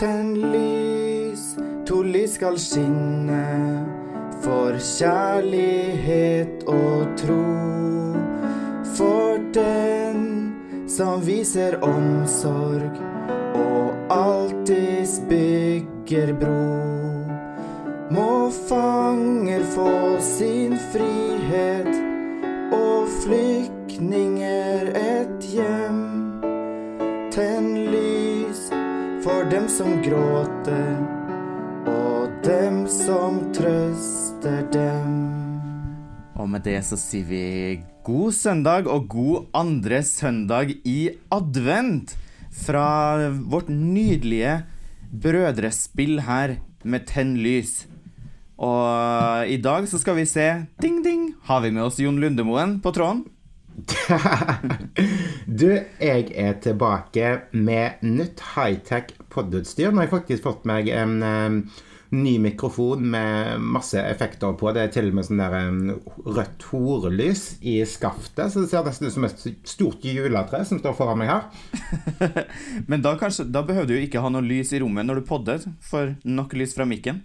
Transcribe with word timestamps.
Tenn 0.00 0.32
lys, 0.52 1.42
to 1.84 1.98
lys 2.02 2.38
skal 2.38 2.54
skinne 2.56 3.40
for 4.40 4.78
kjærlighet 4.80 6.62
og 6.72 7.10
tro. 7.20 7.42
For 8.96 9.36
den 9.52 10.22
som 10.88 11.20
viser 11.26 11.76
omsorg 11.84 12.96
og 13.60 14.16
alltids 14.16 15.18
bygger 15.28 16.32
bro. 16.46 16.64
Må 18.16 18.48
fanger 18.70 19.68
få 19.76 20.16
sin 20.32 20.80
frihet 20.94 21.39
dem 29.60 29.68
som 29.68 29.96
gråter, 30.00 31.00
og 31.90 32.30
dem 32.40 32.86
som 32.88 33.40
trøster 33.52 34.62
dem. 34.72 35.10
Og 36.40 36.48
med 36.48 36.64
det 36.64 36.78
så 36.86 36.96
sier 36.96 37.26
vi 37.28 37.42
god 38.06 38.32
søndag 38.32 38.88
og 38.88 39.10
god 39.12 39.50
andre 39.60 40.00
søndag 40.06 40.72
i 40.88 41.10
advent 41.28 42.14
fra 42.62 43.28
vårt 43.52 43.68
nydelige 43.68 44.62
brødrespill 45.12 46.22
her 46.24 46.56
med 46.80 47.04
Tenn 47.10 47.36
lys. 47.36 47.82
Og 48.56 49.44
i 49.44 49.60
dag 49.60 49.84
så 49.90 50.00
skal 50.00 50.16
vi 50.22 50.24
se 50.30 50.48
Ding, 50.80 51.02
ding! 51.04 51.34
Har 51.44 51.60
vi 51.60 51.74
med 51.74 51.84
oss 51.84 52.00
Jon 52.00 52.16
Lundemoen 52.22 52.78
på 52.80 52.96
tråden? 52.96 53.26
du, 55.60 55.68
jeg 56.00 56.26
er 56.34 56.58
tilbake 56.62 57.30
med 57.52 58.02
nytt 58.04 58.42
high-tech 58.54 59.14
podutstyr. 59.32 59.90
Nå 59.90 60.02
har 60.02 60.08
jeg 60.08 60.14
faktisk 60.16 60.46
fått 60.46 60.66
meg 60.68 60.90
en 60.94 61.16
um, 61.22 61.58
ny 62.10 62.34
mikrofon 62.42 63.04
med 63.12 63.62
masse 63.62 64.00
effekter 64.02 64.56
på. 64.58 64.72
Det 64.74 64.84
er 64.84 64.94
til 64.94 65.10
og 65.10 65.18
med 65.18 65.28
sånn 65.28 65.42
der 65.42 65.56
um, 65.70 65.82
rødt 66.26 66.66
horelys 66.70 67.44
i 67.60 67.78
skaftet, 67.88 68.50
så 68.52 68.64
det 68.64 68.70
ser 68.72 68.86
nesten 68.86 69.10
ut 69.10 69.16
som 69.16 69.28
et 69.28 69.44
stort 69.68 70.06
juletre 70.06 70.64
som 70.68 70.80
står 70.82 70.96
foran 70.98 71.22
meg 71.22 71.32
her. 71.32 71.44
Men 72.90 73.04
da, 73.06 73.14
kanskje, 73.20 73.48
da 73.52 73.64
behøver 73.66 73.90
du 73.90 73.96
jo 73.98 74.08
ikke 74.08 74.24
ha 74.24 74.32
noe 74.32 74.46
lys 74.46 74.74
i 74.74 74.82
rommet 74.82 75.08
når 75.08 75.22
du 75.22 75.30
podder, 75.30 75.70
for 75.84 76.16
nok 76.26 76.58
lys 76.58 76.76
fra 76.76 76.88
mikken. 76.88 77.22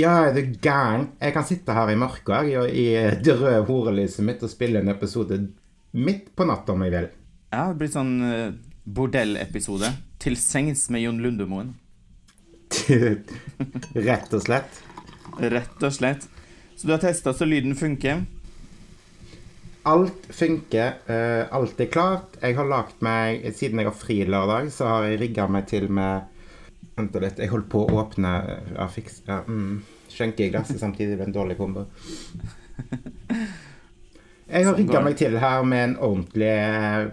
Ja, 0.00 0.12
er 0.30 0.32
du 0.32 0.54
gæren? 0.62 1.10
Jeg 1.20 1.34
kan 1.34 1.44
sitte 1.44 1.74
her 1.76 1.90
i 1.92 1.98
mørket 1.98 2.52
i 2.72 2.84
det 3.20 3.34
røde 3.36 3.64
horelyset 3.68 4.24
mitt 4.24 4.42
og 4.46 4.52
spille 4.52 4.80
en 4.80 4.88
episode 4.92 5.36
midt 5.92 6.30
på 6.36 6.46
natta 6.48 6.72
om 6.72 6.84
jeg 6.86 6.94
vil. 6.94 7.08
Ja, 7.50 7.66
det 7.68 7.80
blir 7.82 7.90
sånn 7.92 8.14
uh, 8.22 8.54
bordellepisode. 8.86 9.90
Til 10.22 10.38
sengs 10.40 10.86
med 10.92 11.04
Jon 11.04 11.20
Lundemoen. 11.20 11.74
Rett 14.08 14.36
og 14.36 14.44
slett. 14.44 14.80
Rett 15.40 15.84
og 15.84 15.92
slett. 15.96 16.28
Så 16.76 16.88
du 16.88 16.94
har 16.94 17.02
testa 17.02 17.34
så 17.36 17.48
lyden 17.48 17.76
funker? 17.76 18.22
Alt 19.90 20.30
funker. 20.32 21.00
Uh, 21.10 21.44
alt 21.56 21.80
er 21.82 21.92
klart. 21.92 22.40
Jeg 22.40 22.56
har 22.56 22.72
lagt 22.72 23.04
meg 23.04 23.50
Siden 23.56 23.82
jeg 23.82 23.90
har 23.90 23.96
fri 23.96 24.22
lørdag, 24.24 24.72
så 24.72 24.94
har 24.94 25.10
jeg 25.10 25.20
rigga 25.26 25.48
meg 25.50 25.68
til 25.68 25.90
med 25.92 26.30
Vent 27.00 27.16
litt, 27.22 27.40
jeg 27.40 27.50
holdt 27.52 27.70
på 27.72 27.86
å 27.86 28.02
åpne 28.02 28.34
ja, 28.74 28.86
fiks, 28.92 29.22
ja, 29.28 29.40
mm, 29.46 29.80
skjenke 30.12 30.44
i 30.46 30.52
glasset 30.52 30.80
samtidig. 30.82 31.14
Det 31.14 31.22
ble 31.22 31.30
en 31.30 31.38
dårlig 31.40 31.56
kombo. 31.60 31.86
Jeg 34.50 34.66
har 34.66 34.74
rigga 34.74 34.98
meg 35.04 35.14
til 35.14 35.36
her 35.38 35.60
med 35.62 35.84
en 35.84 35.92
ordentlig 36.02 37.12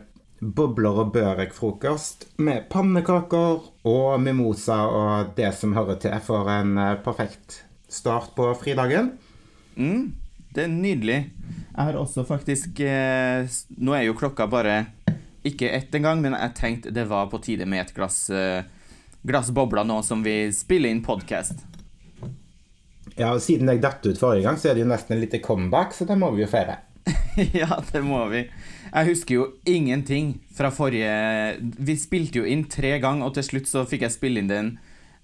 bobler 0.57 1.01
og 1.03 1.11
børek-frokost 1.13 2.25
med 2.41 2.65
pannekaker 2.73 3.59
og 3.89 4.21
mimosa 4.21 4.77
og 4.89 5.35
det 5.37 5.51
som 5.53 5.75
hører 5.77 5.99
til 6.01 6.17
for 6.25 6.49
en 6.49 6.73
perfekt 7.05 7.59
start 7.93 8.33
på 8.37 8.49
fridagen. 8.57 9.11
Mm, 9.77 10.15
det 10.53 10.65
er 10.65 10.73
nydelig. 10.73 11.19
Jeg 11.77 11.77
har 11.91 11.99
også 12.01 12.25
faktisk 12.25 12.79
eh, 12.81 13.45
Nå 13.77 13.93
er 13.93 14.07
jo 14.07 14.17
klokka 14.17 14.47
bare 14.49 14.79
ikke 15.45 15.69
ett 15.69 15.93
engang, 15.95 16.23
men 16.25 16.33
jeg 16.33 16.55
tenkte 16.57 16.93
det 16.93 17.05
var 17.07 17.29
på 17.31 17.39
tide 17.43 17.67
med 17.69 17.85
et 17.85 17.93
glass, 17.95 18.25
eh, 18.33 18.65
glass 19.23 19.51
bobler 19.55 19.87
nå 19.87 20.01
som 20.05 20.23
vi 20.25 20.51
spiller 20.55 20.91
inn 20.93 21.03
podkast. 21.05 21.63
Ja, 23.17 23.31
og 23.33 23.41
siden 23.41 23.69
jeg 23.71 23.81
datt 23.81 24.05
ut 24.05 24.19
forrige 24.19 24.45
gang, 24.45 24.59
så 24.61 24.69
er 24.69 24.77
det 24.77 24.83
jo 24.83 24.91
nesten 24.91 25.15
et 25.15 25.23
lite 25.23 25.41
comeback, 25.41 25.95
så 25.97 26.05
det 26.05 26.19
må 26.19 26.29
vi 26.35 26.43
jo 26.43 26.49
feire. 26.51 26.77
ja, 27.61 27.79
det 27.91 28.03
må 28.05 28.19
vi. 28.29 28.43
Jeg 28.87 29.09
husker 29.09 29.35
jo 29.35 29.45
ingenting 29.67 30.37
fra 30.55 30.69
forrige 30.73 31.57
Vi 31.59 31.95
spilte 31.99 32.41
jo 32.41 32.47
inn 32.47 32.65
tre 32.71 32.97
ganger, 33.03 33.27
og 33.27 33.35
til 33.37 33.47
slutt 33.47 33.71
så 33.71 33.85
fikk 33.89 34.05
jeg 34.05 34.15
spille 34.15 34.43
inn 34.43 34.51
den 34.51 34.75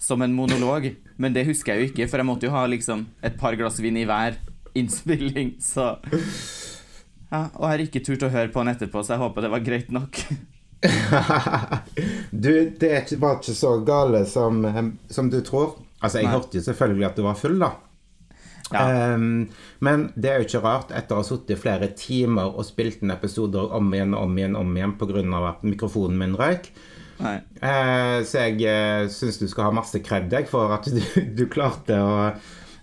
som 0.02 0.24
en 0.26 0.36
monolog. 0.36 0.90
Men 1.22 1.36
det 1.36 1.46
husker 1.48 1.74
jeg 1.74 1.82
jo 1.82 1.92
ikke, 1.92 2.10
for 2.12 2.22
jeg 2.22 2.30
måtte 2.30 2.50
jo 2.50 2.56
ha 2.56 2.66
liksom 2.68 3.06
et 3.24 3.38
par 3.40 3.56
glass 3.60 3.80
vin 3.84 4.00
i 4.00 4.08
hver 4.10 4.40
innspilling, 4.74 5.56
så 5.62 5.94
ja, 7.34 7.48
Og 7.58 7.62
jeg 7.66 7.70
har 7.70 7.84
ikke 7.86 8.02
turt 8.06 8.26
å 8.26 8.32
høre 8.34 8.50
på 8.54 8.62
den 8.62 8.74
etterpå, 8.74 9.02
så 9.02 9.16
jeg 9.16 9.24
håper 9.24 9.46
det 9.46 9.54
var 9.54 9.66
greit 9.66 9.94
nok. 9.94 10.20
du, 12.44 12.52
det 12.80 13.18
var 13.20 13.40
ikke 13.40 13.56
så 13.56 13.78
gale 13.88 14.26
som, 14.30 14.62
som 15.10 15.32
du 15.32 15.40
tror. 15.46 15.78
Altså, 16.04 16.20
jeg 16.20 16.28
Nei. 16.28 16.36
hørte 16.36 16.60
jo 16.60 16.66
selvfølgelig 16.66 17.08
at 17.08 17.20
du 17.20 17.26
var 17.26 17.40
full, 17.40 17.60
da. 17.62 17.74
Ja. 18.74 19.14
Um, 19.14 19.50
men 19.84 20.08
det 20.16 20.32
er 20.32 20.42
jo 20.42 20.48
ikke 20.48 20.64
rart, 20.64 20.92
etter 20.96 21.16
å 21.16 21.22
ha 21.22 21.28
sittet 21.28 21.62
flere 21.62 21.92
timer 21.98 22.56
og 22.56 22.66
spilt 22.68 23.04
inn 23.04 23.14
episoder 23.14 23.76
om 23.76 23.92
igjen 23.94 24.16
og 24.18 24.26
om 24.28 24.40
igjen 24.40 24.58
om 24.60 24.74
igjen 24.78 24.96
pga. 25.00 25.24
at 25.50 25.64
mikrofonen 25.68 26.18
min 26.20 26.36
røyk. 26.40 26.72
Uh, 27.24 28.20
så 28.28 28.50
jeg 28.50 28.58
uh, 28.68 29.08
syns 29.12 29.38
du 29.40 29.46
skal 29.48 29.70
ha 29.70 29.76
masse 29.76 30.00
kred 30.04 30.34
for 30.50 30.74
at 30.76 30.90
du, 30.96 31.04
du, 31.38 31.46
klarte 31.52 32.00
å 32.02 32.32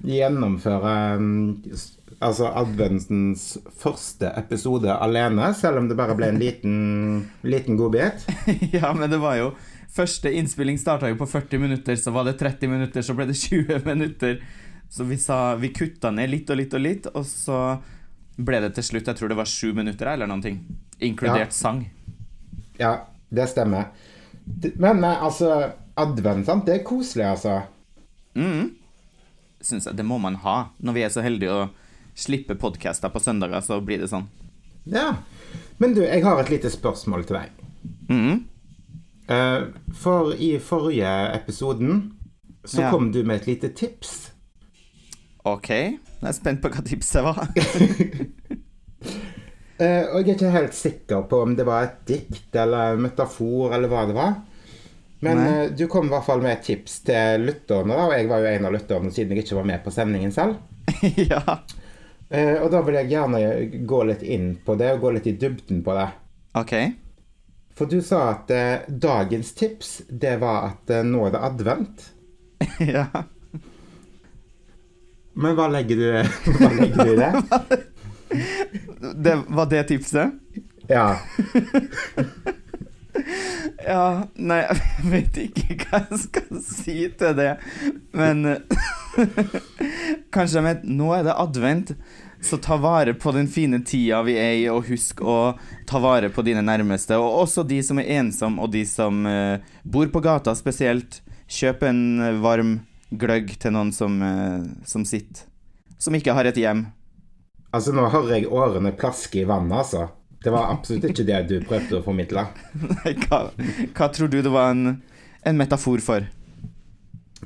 gjennomføre 0.06 0.94
um, 1.20 1.58
altså 2.20 2.50
adventens 2.52 3.54
første 3.80 4.28
episode 4.36 4.92
alene, 4.92 5.50
selv 5.56 5.80
om 5.80 5.88
det 5.88 5.96
bare 5.98 6.16
ble 6.18 6.30
en 6.30 6.40
liten, 6.40 6.74
liten 7.42 7.78
godbit. 7.80 8.26
ja, 8.76 8.92
men 8.96 9.10
det 9.10 9.20
var 9.22 9.40
jo 9.40 9.52
Første 9.90 10.30
innspilling 10.38 10.76
starta 10.78 11.08
jo 11.10 11.16
på 11.18 11.26
40 11.26 11.58
minutter, 11.58 11.96
så 11.98 12.12
var 12.14 12.22
det 12.28 12.36
30 12.38 12.70
minutter, 12.70 13.02
så 13.02 13.14
ble 13.18 13.24
det 13.26 13.34
20 13.42 13.80
minutter. 13.88 14.36
Så 14.90 15.02
vi 15.04 15.16
sa 15.18 15.56
Vi 15.58 15.72
kutta 15.74 16.12
ned 16.14 16.30
litt 16.30 16.50
og 16.50 16.60
litt 16.60 16.76
og 16.78 16.84
litt, 16.84 17.08
og 17.10 17.26
så 17.26 17.58
ble 18.38 18.60
det 18.62 18.70
til 18.76 18.86
slutt 18.86 19.10
Jeg 19.10 19.18
tror 19.18 19.32
det 19.32 19.36
var 19.40 19.50
sju 19.50 19.72
minutter 19.74 20.12
eller 20.12 20.30
noen 20.30 20.44
ting. 20.44 20.60
Inkludert 21.02 21.50
ja. 21.50 21.56
sang. 21.56 21.82
Ja, 22.78 22.92
det 23.34 23.48
stemmer. 23.50 23.90
Men 24.78 25.02
altså 25.04 25.72
Advent, 25.98 26.46
sant? 26.46 26.68
Det 26.70 26.78
er 26.78 26.86
koselig, 26.86 27.26
altså. 27.26 27.58
mm. 28.38 28.70
Syns 29.60 29.90
jeg. 29.90 29.98
Det 29.98 30.06
må 30.06 30.22
man 30.22 30.38
ha. 30.46 30.70
Når 30.78 30.96
vi 30.96 31.02
er 31.04 31.12
så 31.12 31.26
heldige 31.26 31.52
å 31.52 31.66
slippe 32.14 32.56
podkaster 32.60 33.12
på 33.12 33.22
søndager, 33.22 33.60
så 33.64 33.80
blir 33.84 34.02
det 34.02 34.10
sånn. 34.12 34.26
Ja. 34.90 35.14
Men 35.78 35.94
du, 35.96 36.02
jeg 36.04 36.24
har 36.24 36.40
et 36.40 36.52
lite 36.52 36.70
spørsmål 36.72 37.24
til 37.28 37.40
deg. 37.40 37.62
Mm. 38.10 38.46
For 39.94 40.34
i 40.34 40.56
forrige 40.58 41.10
episoden 41.36 42.00
så 42.64 42.82
ja. 42.82 42.90
kom 42.90 43.12
du 43.14 43.22
med 43.24 43.40
et 43.40 43.46
lite 43.46 43.70
tips 43.78 44.30
OK. 45.48 45.70
Jeg 45.70 46.28
er 46.28 46.36
spent 46.36 46.60
på 46.60 46.68
hva 46.72 46.82
tipset 46.84 47.24
var. 47.24 47.38
uh, 49.80 50.04
og 50.12 50.18
jeg 50.20 50.26
er 50.26 50.34
ikke 50.34 50.52
helt 50.52 50.76
sikker 50.76 51.24
på 51.30 51.40
om 51.46 51.56
det 51.56 51.66
var 51.68 51.86
et 51.86 51.98
dikt 52.10 52.56
eller 52.60 52.96
en 52.96 53.04
metafor 53.06 53.72
eller 53.76 53.88
hva 53.90 54.04
det 54.10 54.16
var. 54.18 54.34
Men 55.24 55.40
uh, 55.44 55.66
du 55.76 55.86
kom 55.92 56.08
i 56.08 56.12
hvert 56.12 56.26
fall 56.28 56.44
med 56.44 56.58
et 56.58 56.66
tips 56.68 57.00
til 57.08 57.46
lytterne, 57.48 57.96
og 57.96 58.12
jeg 58.16 58.28
var 58.28 58.44
jo 58.44 58.52
en 58.52 58.68
av 58.68 58.76
lytterne 58.76 59.12
siden 59.14 59.36
jeg 59.36 59.46
ikke 59.46 59.60
var 59.62 59.70
med 59.72 59.80
på 59.84 59.94
sendingen 59.94 60.32
selv. 60.34 60.60
ja. 61.32 61.42
Uh, 62.30 62.56
og 62.62 62.70
da 62.70 62.80
vil 62.86 63.00
jeg 63.00 63.10
gjerne 63.10 63.40
gå 63.90 64.02
litt 64.06 64.22
inn 64.22 64.52
på 64.64 64.76
det, 64.78 64.92
og 64.94 65.06
gå 65.06 65.14
litt 65.16 65.28
i 65.30 65.36
dybden 65.38 65.82
på 65.86 65.96
det. 65.98 66.08
Ok. 66.60 66.74
For 67.78 67.90
du 67.90 68.00
sa 68.04 68.22
at 68.34 68.50
dagens 68.88 69.54
tips, 69.56 69.92
det 70.08 70.36
var 70.42 70.72
at 70.72 70.90
nå 71.06 71.26
er 71.26 71.34
det 71.34 71.44
advent. 71.48 72.08
ja. 72.94 73.06
Men 75.32 75.56
hva 75.56 75.68
legger 75.72 75.96
du, 75.96 76.08
hva 76.58 76.70
legger 76.74 77.04
du 77.04 77.12
i 77.12 77.16
det? 77.16 77.32
det? 79.24 79.36
Var 79.48 79.70
det 79.70 79.82
tipset? 79.88 80.30
Ja. 80.90 81.06
ja 83.86 84.04
Nei, 84.34 84.60
jeg 84.66 85.10
vet 85.14 85.40
ikke 85.46 85.78
hva 85.84 86.02
jeg 86.10 86.20
skal 86.26 86.62
si 86.66 86.96
til 87.20 87.38
det, 87.38 87.52
men 88.16 88.44
Kanskje 90.30 90.60
de 90.60 90.66
vet, 90.68 90.84
Nå 90.86 91.10
er 91.16 91.24
det 91.26 91.34
advent, 91.34 91.94
så 92.40 92.56
ta 92.62 92.76
vare 92.80 93.14
på 93.14 93.32
den 93.36 93.48
fine 93.50 93.82
tida 93.84 94.22
vi 94.24 94.36
er 94.40 94.52
i, 94.60 94.68
og 94.72 94.86
husk 94.88 95.20
å 95.20 95.56
ta 95.88 96.00
vare 96.00 96.30
på 96.32 96.44
dine 96.46 96.62
nærmeste, 96.64 97.18
og 97.18 97.42
også 97.42 97.66
de 97.68 97.80
som 97.84 98.00
er 98.00 98.12
ensomme, 98.20 98.62
og 98.62 98.72
de 98.72 98.84
som 98.88 99.26
uh, 99.26 99.58
bor 99.82 100.08
på 100.12 100.22
gata 100.24 100.54
spesielt. 100.56 101.20
Kjøp 101.50 101.82
en 101.82 102.00
varm 102.44 102.76
gløgg 103.10 103.56
til 103.58 103.74
noen 103.74 103.90
som, 103.90 104.20
uh, 104.22 104.62
som 104.86 105.02
sitter 105.02 105.48
Som 105.98 106.14
ikke 106.14 106.32
har 106.32 106.46
et 106.46 106.56
hjem. 106.56 106.86
Altså, 107.74 107.92
nå 107.92 108.06
hører 108.08 108.38
jeg 108.38 108.50
årene 108.50 108.94
plaske 108.98 109.42
i 109.42 109.46
vannet, 109.46 109.82
altså. 109.82 110.06
Det 110.40 110.52
var 110.54 110.70
absolutt 110.72 111.10
ikke 111.10 111.26
det 111.28 111.42
du 111.50 111.56
prøvde 111.66 111.98
å 111.98 112.04
formidle. 112.06 112.46
Nei, 113.02 113.12
hva, 113.26 113.48
hva 113.98 114.08
tror 114.14 114.30
du 114.30 114.38
det 114.40 114.52
var 114.54 114.72
en, 114.72 115.00
en 115.44 115.58
metafor 115.58 116.00
for? 116.02 116.24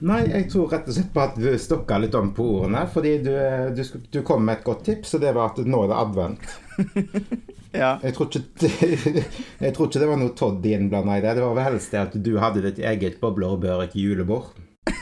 Nei, 0.02 0.24
jeg 0.26 0.48
tror 0.50 0.72
rett 0.72 0.88
og 0.90 0.96
slett 0.96 1.12
på 1.14 1.22
at 1.22 1.36
du 1.38 1.46
stokka 1.60 2.00
litt 2.02 2.16
om 2.18 2.32
på 2.34 2.44
ordene. 2.56 2.82
Fordi 2.90 3.12
du, 3.22 3.32
du, 3.76 3.82
du, 4.10 4.20
kom 4.26 4.42
med 4.46 4.58
et 4.58 4.66
godt 4.66 4.82
tips, 4.88 5.14
og 5.14 5.22
det 5.22 5.34
var 5.36 5.52
at 5.52 5.60
nå 5.62 5.84
er 5.84 5.92
det 5.92 6.00
advent. 6.00 6.48
ja. 7.82 7.92
jeg, 8.02 8.14
tror 8.16 8.30
ikke, 8.30 8.70
jeg 9.64 9.76
tror 9.76 9.88
ikke 9.88 10.02
det 10.02 10.10
var 10.10 10.20
noe 10.20 10.34
Todd 10.38 10.66
innblanda 10.66 11.18
i 11.18 11.24
det. 11.24 11.36
Det 11.38 11.46
var 11.46 11.58
vel 11.60 11.68
helst 11.70 11.94
det 11.94 12.02
at 12.02 12.18
du 12.26 12.32
hadde 12.42 12.64
ditt 12.66 12.82
eget 12.82 13.20
bobler 13.22 13.54
og 13.54 13.62
børek 13.62 13.94
julebord. 13.98 14.50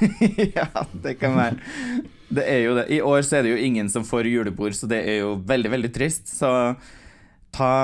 ja, 0.59 0.69
det 0.93 1.17
kan 1.21 1.41
være. 1.41 2.03
Det 2.33 2.45
er 2.49 2.63
jo 2.67 2.77
det. 2.77 2.87
I 2.93 3.01
år 3.05 3.25
så 3.27 3.39
er 3.39 3.47
det 3.47 3.57
jo 3.57 3.65
ingen 3.65 3.89
som 3.93 4.05
får 4.09 4.29
julebord, 4.29 4.77
så 4.77 4.89
det 4.91 5.03
er 5.09 5.23
jo 5.25 5.35
veldig, 5.49 5.73
veldig 5.73 5.93
trist. 5.95 6.29
Så 6.33 6.53
ta 7.53 7.75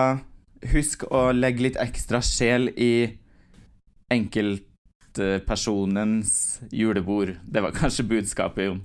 Husk 0.72 1.04
å 1.14 1.28
legge 1.30 1.62
litt 1.62 1.76
ekstra 1.78 2.18
sjel 2.24 2.72
i 2.74 3.06
enkelt 4.10 4.64
personens 5.46 6.60
julebord. 6.70 7.36
Det 7.44 7.62
var 7.64 7.70
kanskje 7.76 8.04
budskapet, 8.04 8.64
Jon. 8.64 8.82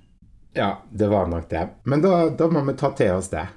Ja, 0.54 0.84
det 0.92 1.08
var 1.08 1.28
nok 1.28 1.50
det. 1.50 1.68
Men 1.84 2.02
da, 2.02 2.30
da, 2.30 2.48
må 2.48 2.62
vi 2.68 2.76
ta 2.78 2.92
til 2.96 3.16
oss 3.18 3.32
det. 3.34 3.48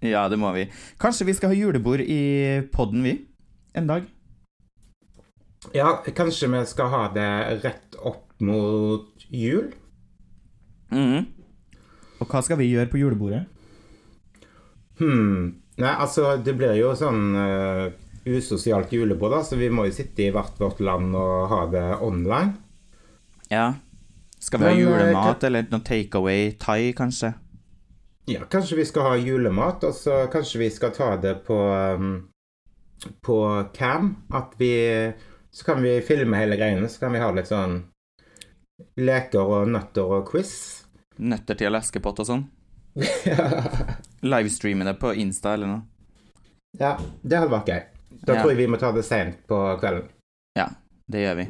Ja, 0.00 0.26
det 0.28 0.38
må 0.40 0.50
vi. 0.56 0.66
Kanskje 1.00 1.26
vi 1.28 1.34
skal 1.36 1.52
ha 1.52 1.58
julebord 1.58 2.00
i 2.00 2.62
podden, 2.72 3.04
vi? 3.04 3.18
En 3.76 3.86
dag? 3.86 4.08
Ja, 5.74 5.98
kanskje 6.16 6.48
vi 6.52 6.64
skal 6.66 6.90
ha 6.92 7.02
det 7.12 7.28
rett 7.64 7.98
opp 7.98 8.32
mot 8.40 9.28
jul? 9.28 9.70
Mm. 10.90 11.28
Og 12.20 12.26
hva 12.30 12.42
skal 12.44 12.60
vi 12.60 12.70
gjøre 12.72 12.90
på 12.92 13.00
julebordet? 13.00 13.44
Hm 14.96 15.66
Nei, 15.76 15.92
altså, 15.92 16.36
det 16.40 16.54
blir 16.56 16.72
jo 16.78 16.94
sånn 16.96 17.36
uh, 17.36 17.90
usosialt 18.26 18.92
julebord, 18.92 19.32
da, 19.32 19.42
så 19.44 19.56
vi 19.56 19.70
må 19.70 19.86
jo 19.86 19.94
sitte 19.94 20.26
i 20.26 20.30
hvert 20.34 20.58
vårt 20.60 20.80
land 20.82 21.14
og 21.16 21.48
ha 21.52 21.64
det 21.70 21.84
online. 22.02 22.56
Ja. 23.50 23.74
Skal 24.42 24.60
vi 24.60 24.66
ha 24.66 24.74
Men, 24.74 24.78
ha 24.78 25.00
julemat 25.00 25.40
kan... 25.40 25.46
eller 25.48 25.68
noe 25.70 25.84
takeaway 25.86 26.50
thai, 26.60 26.92
kanskje? 26.96 27.32
Ja, 28.26 28.42
kanskje 28.50 28.80
vi 28.80 28.84
skal 28.88 29.06
ha 29.06 29.16
julemat, 29.16 29.84
og 29.86 29.94
så 29.94 30.24
kanskje 30.32 30.64
vi 30.64 30.70
skal 30.74 30.90
ta 30.94 31.12
det 31.22 31.36
på 31.46 31.56
um, 31.94 32.16
på 33.22 33.64
cam. 33.74 34.16
At 34.34 34.54
vi 34.58 35.12
Så 35.50 35.64
kan 35.64 35.82
vi 35.82 36.00
filme 36.00 36.36
hele 36.36 36.56
greiene, 36.56 36.88
så 36.88 37.00
kan 37.00 37.14
vi 37.14 37.20
ha 37.22 37.30
litt 37.32 37.48
sånn 37.48 37.78
leker 39.00 39.40
og 39.40 39.70
nøtter 39.72 40.04
og 40.04 40.26
quiz. 40.28 40.50
Nøtter 41.16 41.56
til 41.56 41.78
Askepott 41.78 42.20
og 42.20 42.28
sånn? 42.28 42.42
Livestreame 44.34 44.84
det 44.84 44.98
på 45.00 45.14
Insta 45.16 45.54
eller 45.56 45.70
noe? 45.70 45.86
Ja, 46.76 46.98
det 47.22 47.40
hadde 47.40 47.54
vært 47.54 47.72
gøy. 47.72 47.95
Da 48.26 48.34
ja. 48.34 48.42
tror 48.42 48.52
jeg 48.52 48.58
vi 48.58 48.70
må 48.70 48.78
ta 48.80 48.90
det 48.94 49.04
sent 49.06 49.44
på 49.48 49.58
kvelden. 49.80 50.10
Ja, 50.58 50.70
det 51.06 51.22
gjør 51.22 51.38
vi. 51.38 51.46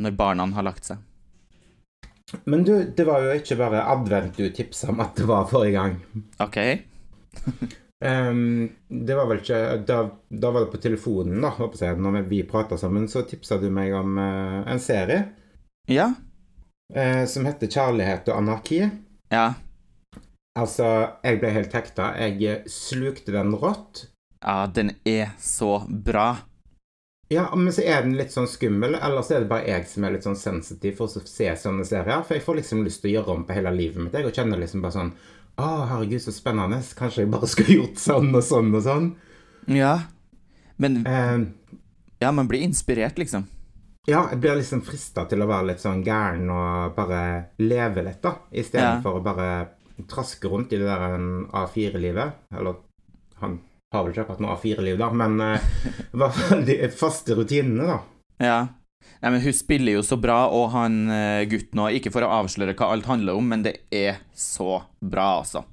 Når 0.00 0.16
barna 0.16 0.46
har 0.56 0.64
lagt 0.64 0.88
seg. 0.88 1.02
Men 2.44 2.64
du, 2.66 2.72
det 2.96 3.04
var 3.06 3.22
jo 3.22 3.34
ikke 3.38 3.58
bare 3.60 3.84
advent 3.86 4.38
du 4.38 4.48
tipsa 4.54 4.90
om 4.90 5.02
at 5.04 5.14
det 5.18 5.26
var 5.28 5.46
forrige 5.50 5.76
gang. 5.76 5.98
Ok. 6.42 6.58
um, 8.08 8.66
det 8.88 9.18
var 9.18 9.28
vel 9.30 9.42
ikke 9.42 9.60
da, 9.86 10.00
da, 10.28 10.50
var 10.50 10.64
det 10.64 10.72
på 10.72 10.82
telefonen, 10.82 11.38
da, 11.44 11.52
håper 11.54 11.84
jeg, 11.84 12.00
når 12.02 12.26
vi 12.30 12.42
prata 12.48 12.78
sammen, 12.80 13.06
så 13.12 13.22
tipsa 13.28 13.60
du 13.62 13.68
meg 13.70 13.94
om 13.94 14.18
uh, 14.18 14.64
en 14.66 14.82
serie. 14.82 15.22
Ja. 15.90 16.10
Uh, 16.96 17.22
som 17.30 17.46
heter 17.46 17.70
'Kjærlighet 17.70 18.32
og 18.32 18.40
anarki'. 18.40 18.90
Ja. 19.30 19.52
Altså, 20.56 20.86
jeg 21.22 21.38
ble 21.42 21.52
helt 21.52 21.74
hekta. 21.76 22.14
Jeg 22.16 22.64
slukte 22.72 23.34
den 23.34 23.54
rått. 23.60 24.06
Ja, 24.42 24.66
den 24.66 24.92
er 25.04 25.32
så 25.40 25.80
bra. 25.88 26.36
Ja, 27.28 27.48
men 27.56 27.72
så 27.74 27.82
er 27.82 28.04
den 28.04 28.14
litt 28.14 28.30
sånn 28.30 28.46
skummel, 28.46 28.94
eller 28.94 29.24
så 29.26 29.34
er 29.34 29.42
det 29.42 29.50
bare 29.50 29.66
jeg 29.66 29.88
som 29.90 30.04
er 30.06 30.14
litt 30.14 30.26
sånn 30.26 30.38
sensitiv 30.38 30.94
for 31.00 31.10
å 31.10 31.24
se 31.26 31.48
sånne 31.58 31.86
serier. 31.88 32.22
For 32.22 32.38
jeg 32.38 32.44
får 32.46 32.60
liksom 32.60 32.84
lyst 32.86 33.02
til 33.02 33.10
å 33.10 33.14
gjøre 33.16 33.34
om 33.34 33.46
på 33.48 33.56
hele 33.56 33.72
livet 33.74 33.98
mitt, 33.98 34.14
jeg, 34.14 34.28
og 34.28 34.36
kjenner 34.36 34.62
liksom 34.62 34.84
bare 34.84 34.98
sånn 34.98 35.16
Å, 35.56 35.66
herregud, 35.88 36.20
så 36.20 36.34
spennende. 36.36 36.82
Kanskje 36.98 37.24
jeg 37.24 37.32
bare 37.32 37.48
skulle 37.48 37.76
gjort 37.80 37.98
sånn 37.98 38.28
og 38.36 38.42
sånn 38.44 38.74
og 38.76 38.82
sånn. 38.84 39.06
Ja. 39.72 39.94
Men 40.76 41.00
eh, 41.08 41.38
Ja, 42.20 42.30
man 42.36 42.48
blir 42.50 42.60
inspirert, 42.60 43.16
liksom. 43.18 43.46
Ja, 44.06 44.26
jeg 44.30 44.38
blir 44.38 44.60
liksom 44.60 44.84
frista 44.86 45.24
til 45.26 45.42
å 45.42 45.48
være 45.50 45.72
litt 45.72 45.82
sånn 45.82 46.04
gæren 46.06 46.46
og 46.52 46.92
bare 46.94 47.22
leve 47.58 48.04
litt, 48.06 48.20
da. 48.22 48.36
Istedenfor 48.52 49.00
ja. 49.00 49.00
For 49.02 49.18
å 49.18 49.24
bare 49.24 49.48
traske 50.06 50.52
rundt 50.52 50.76
i 50.76 50.78
det 50.78 50.86
der 50.86 51.16
A4-livet. 51.56 52.44
Eller 52.54 52.78
han 53.40 53.56
har 53.94 54.02
vel 54.02 54.12
ikke 54.12 54.24
akkurat 54.24 54.42
noe 54.42 54.56
A4-liv, 54.56 54.96
da, 54.98 55.10
men 55.14 55.38
i 55.42 56.18
hvert 56.18 56.40
fall 56.40 56.64
de 56.66 56.80
faste 56.90 57.36
rutinene, 57.38 57.86
da. 57.86 58.00
Ja. 58.42 58.58
Nei, 59.20 59.30
men 59.30 59.40
Hun 59.40 59.52
spiller 59.52 59.96
jo 59.96 60.02
så 60.02 60.18
bra, 60.20 60.46
og 60.52 60.70
han 60.74 61.06
uh, 61.10 61.44
gutten 61.48 61.80
òg. 61.82 61.96
Ikke 61.98 62.12
for 62.14 62.26
å 62.26 62.32
avsløre 62.42 62.76
hva 62.76 62.90
alt 62.92 63.08
handler 63.08 63.38
om, 63.38 63.48
men 63.48 63.64
det 63.64 63.78
er 63.94 64.20
så 64.36 64.82
bra, 65.00 65.38
altså. 65.40 65.64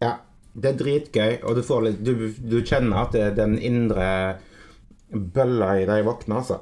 Ja. 0.00 0.18
Det 0.50 0.72
er 0.72 0.78
dritgøy, 0.80 1.34
og 1.46 1.54
du, 1.54 1.62
får 1.62 1.84
litt, 1.86 1.98
du, 2.02 2.32
du 2.34 2.56
kjenner 2.66 3.04
at 3.04 3.12
det 3.14 3.20
er 3.22 3.36
den 3.36 3.52
indre 3.62 4.06
bølla 5.10 5.76
i 5.78 5.84
deg 5.86 6.02
våkner, 6.06 6.40
altså. 6.42 6.58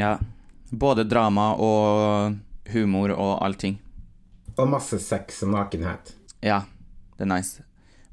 Ja. 0.00 0.16
Både 0.74 1.04
drama 1.06 1.52
og 1.62 2.34
humor 2.74 3.14
og 3.14 3.36
allting. 3.46 3.78
Og 4.58 4.66
masse 4.70 4.98
sex 5.02 5.44
og 5.46 5.54
nakenhet. 5.54 6.16
Ja. 6.42 6.64
Det 7.14 7.22
er 7.22 7.30
nice. 7.30 7.62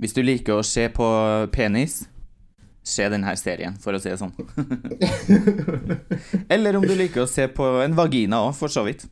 Hvis 0.01 0.15
du 0.17 0.23
liker 0.25 0.57
å 0.57 0.65
se 0.65 0.87
på 0.89 1.07
penis, 1.53 1.99
se 2.81 3.05
denne 3.13 3.35
serien, 3.37 3.75
for 3.77 3.93
å 3.93 3.99
si 4.01 4.09
det 4.09 4.17
sånn. 4.17 4.33
Eller 6.55 6.79
om 6.79 6.85
du 6.85 6.95
liker 6.97 7.21
å 7.21 7.29
se 7.29 7.45
på 7.53 7.67
en 7.83 7.93
vagina 7.97 8.39
òg, 8.47 8.55
for 8.57 8.73
så 8.73 8.81
vidt. 8.87 9.05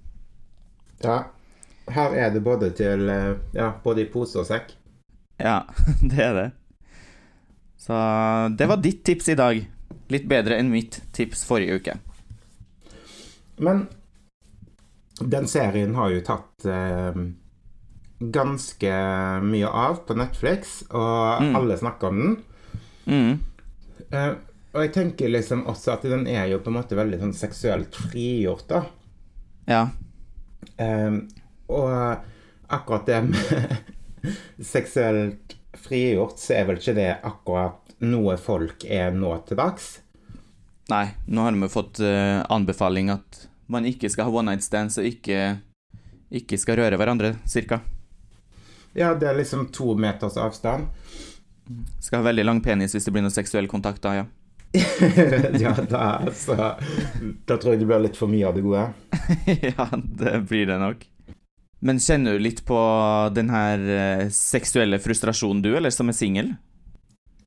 Ja. 1.05 1.27
Her 1.89 2.15
er 2.17 2.33
det 2.33 2.41
både 2.45 2.67
til 2.77 3.07
eh, 3.09 3.31
Ja, 3.55 3.71
både 3.83 4.03
i 4.03 4.09
pose 4.09 4.41
og 4.41 4.49
sekk. 4.49 4.73
Ja, 5.37 5.61
det 6.09 6.25
er 6.25 6.33
det. 6.37 6.47
Så 7.79 7.93
det 8.57 8.67
var 8.69 8.81
ditt 8.81 9.03
tips 9.05 9.29
i 9.29 9.37
dag. 9.37 9.61
Litt 10.09 10.25
bedre 10.29 10.57
enn 10.57 10.73
mitt 10.73 10.99
tips 11.13 11.45
forrige 11.45 11.77
uke. 11.77 11.95
Men 13.61 13.85
den 15.21 15.47
serien 15.51 15.93
har 15.95 16.09
jo 16.13 16.25
tatt 16.25 16.65
eh, 16.65 17.21
ganske 18.19 18.91
mye 19.41 19.67
av 19.67 20.03
på 20.07 20.15
Netflix, 20.19 20.81
og 20.89 21.43
mm. 21.43 21.55
alle 21.55 21.77
snakker 21.79 22.11
om 22.11 22.21
den. 22.21 22.37
Mm. 23.09 23.39
Uh, 24.11 24.33
og 24.73 24.83
jeg 24.83 24.93
tenker 24.93 25.31
liksom 25.31 25.63
også 25.71 25.95
at 25.95 26.05
den 26.09 26.27
er 26.29 26.49
jo 26.51 26.59
på 26.61 26.69
en 26.69 26.77
måte 26.77 26.97
veldig 26.99 27.21
sånn 27.23 27.37
seksuelt 27.37 27.95
frigjort, 28.09 28.67
da. 28.69 28.83
Ja. 29.69 29.83
Um, 30.77 31.23
og 31.71 31.93
akkurat 32.69 33.07
det 33.09 33.21
med 33.31 33.79
seksuelt 34.73 35.55
frigjort, 35.79 36.37
så 36.41 36.59
er 36.59 36.69
vel 36.69 36.81
ikke 36.81 36.97
det 36.97 37.11
akkurat 37.25 37.95
noe 38.05 38.35
folk 38.39 38.85
er 38.85 39.15
nå 39.15 39.31
til 39.47 39.59
dags. 39.59 39.99
Nei, 40.89 41.05
nå 41.29 41.45
har 41.45 41.55
vi 41.55 41.69
fått 41.71 42.01
uh, 42.01 42.41
anbefaling 42.49 43.11
at 43.13 43.45
man 43.69 43.85
ikke 43.85 44.09
skal 44.09 44.27
ha 44.27 44.33
one 44.33 44.51
night 44.51 44.65
stands 44.65 44.97
og 44.97 45.05
ikke, 45.05 45.59
ikke 46.33 46.57
skal 46.61 46.81
røre 46.81 46.97
hverandre, 46.97 47.35
cirka. 47.49 47.81
Ja, 48.99 49.13
det 49.15 49.29
er 49.29 49.37
liksom 49.37 49.69
to 49.71 49.93
meters 49.95 50.35
avstand. 50.37 50.89
Skal 52.03 52.19
ha 52.19 52.25
veldig 52.25 52.43
lang 52.43 52.59
penis 52.65 52.95
hvis 52.95 53.05
det 53.07 53.13
blir 53.15 53.23
noe 53.23 53.33
seksuell 53.33 53.69
kontakt 53.71 54.03
da, 54.03 54.15
ja. 54.17 54.25
ja, 55.63 55.71
da, 55.89 56.19
altså 56.27 56.55
da 57.47 57.55
tror 57.57 57.73
jeg 57.73 57.81
det 57.81 57.87
blir 57.89 58.03
litt 58.03 58.19
for 58.19 58.29
mye 58.29 58.49
av 58.49 58.57
det 58.57 58.65
gode. 58.65 58.83
ja, 59.71 59.87
det 59.95 60.35
blir 60.49 60.67
det 60.69 60.77
nok. 60.81 61.07
Men 61.79 62.01
kjenner 62.03 62.35
du 62.35 62.43
litt 62.43 62.65
på 62.67 62.79
den 63.31 63.53
her 63.53 63.85
eh, 63.95 64.25
seksuelle 64.35 64.99
frustrasjonen 64.99 65.63
du, 65.63 65.71
eller 65.79 65.93
som 65.95 66.11
er 66.11 66.17
singel? 66.17 66.51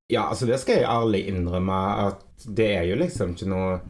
Ja, 0.08 0.30
altså 0.30 0.48
det 0.48 0.58
skal 0.62 0.80
jeg 0.80 0.88
ærlig 0.88 1.26
innrømme 1.30 1.80
at 2.08 2.24
det 2.48 2.72
er 2.78 2.88
jo 2.88 3.02
liksom 3.04 3.36
ikke 3.36 3.52
noe 3.52 3.80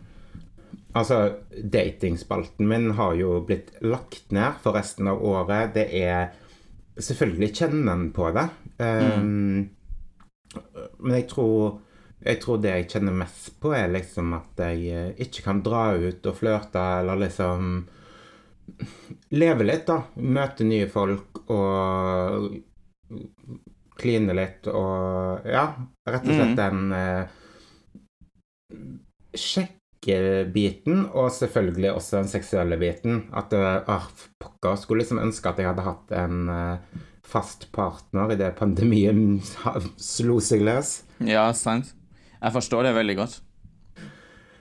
Altså, 0.92 1.38
datingspalten 1.72 2.66
min 2.68 2.90
har 2.98 3.14
jo 3.16 3.38
blitt 3.48 3.70
lagt 3.80 4.26
ned 4.28 4.58
for 4.60 4.76
resten 4.76 5.06
av 5.08 5.22
året. 5.24 5.70
Det 5.72 5.86
er 5.96 6.34
selvfølgelig 6.96 7.54
kjenner 7.56 7.92
en 7.94 8.10
på 8.14 8.28
det. 8.36 8.48
Um, 8.78 9.22
mm. 9.22 9.70
Men 10.98 11.16
jeg 11.16 11.28
tror, 11.30 11.80
jeg 12.20 12.40
tror 12.42 12.60
det 12.62 12.74
jeg 12.76 12.90
kjenner 12.94 13.16
mest 13.22 13.56
på, 13.62 13.72
er 13.76 13.92
liksom 13.92 14.34
at 14.36 14.62
jeg 14.66 14.78
eh, 14.92 15.14
ikke 15.24 15.46
kan 15.46 15.62
dra 15.64 15.84
ut 15.96 16.26
og 16.28 16.38
flørte 16.38 16.84
eller 17.00 17.26
liksom 17.26 17.74
Leve 19.34 19.64
litt, 19.66 19.88
da. 19.88 19.98
Møte 20.22 20.64
nye 20.64 20.86
folk 20.88 21.42
og 21.50 22.46
kline 23.98 24.36
litt 24.36 24.68
og 24.70 25.48
Ja, 25.50 25.64
rett 26.08 26.28
og 26.28 26.32
slett 26.32 26.54
mm. 26.54 26.60
den 26.62 26.94
sjekkebiten, 30.02 31.06
og 31.12 31.30
selvfølgelig 31.32 31.92
også 31.92 32.16
den 32.16 32.28
seksuelle 32.28 32.76
biten. 32.78 33.28
At 33.32 33.52
uh, 33.52 34.08
pokker, 34.40 34.76
skulle 34.76 35.02
liksom 35.02 35.18
ønske 35.18 35.48
at 35.48 35.58
jeg 35.58 35.68
hadde 35.68 35.86
hatt 35.86 36.12
en 36.12 36.48
uh, 36.48 36.78
fast 37.22 37.70
partner 37.72 38.32
idet 38.32 38.56
pandemien 38.58 39.40
slo 39.96 40.40
seg 40.40 40.62
løs. 40.62 41.02
Ja, 41.18 41.52
sant. 41.52 41.94
Jeg 42.42 42.52
forstår 42.52 42.82
det 42.88 42.94
veldig 42.96 43.16
godt. 43.16 43.40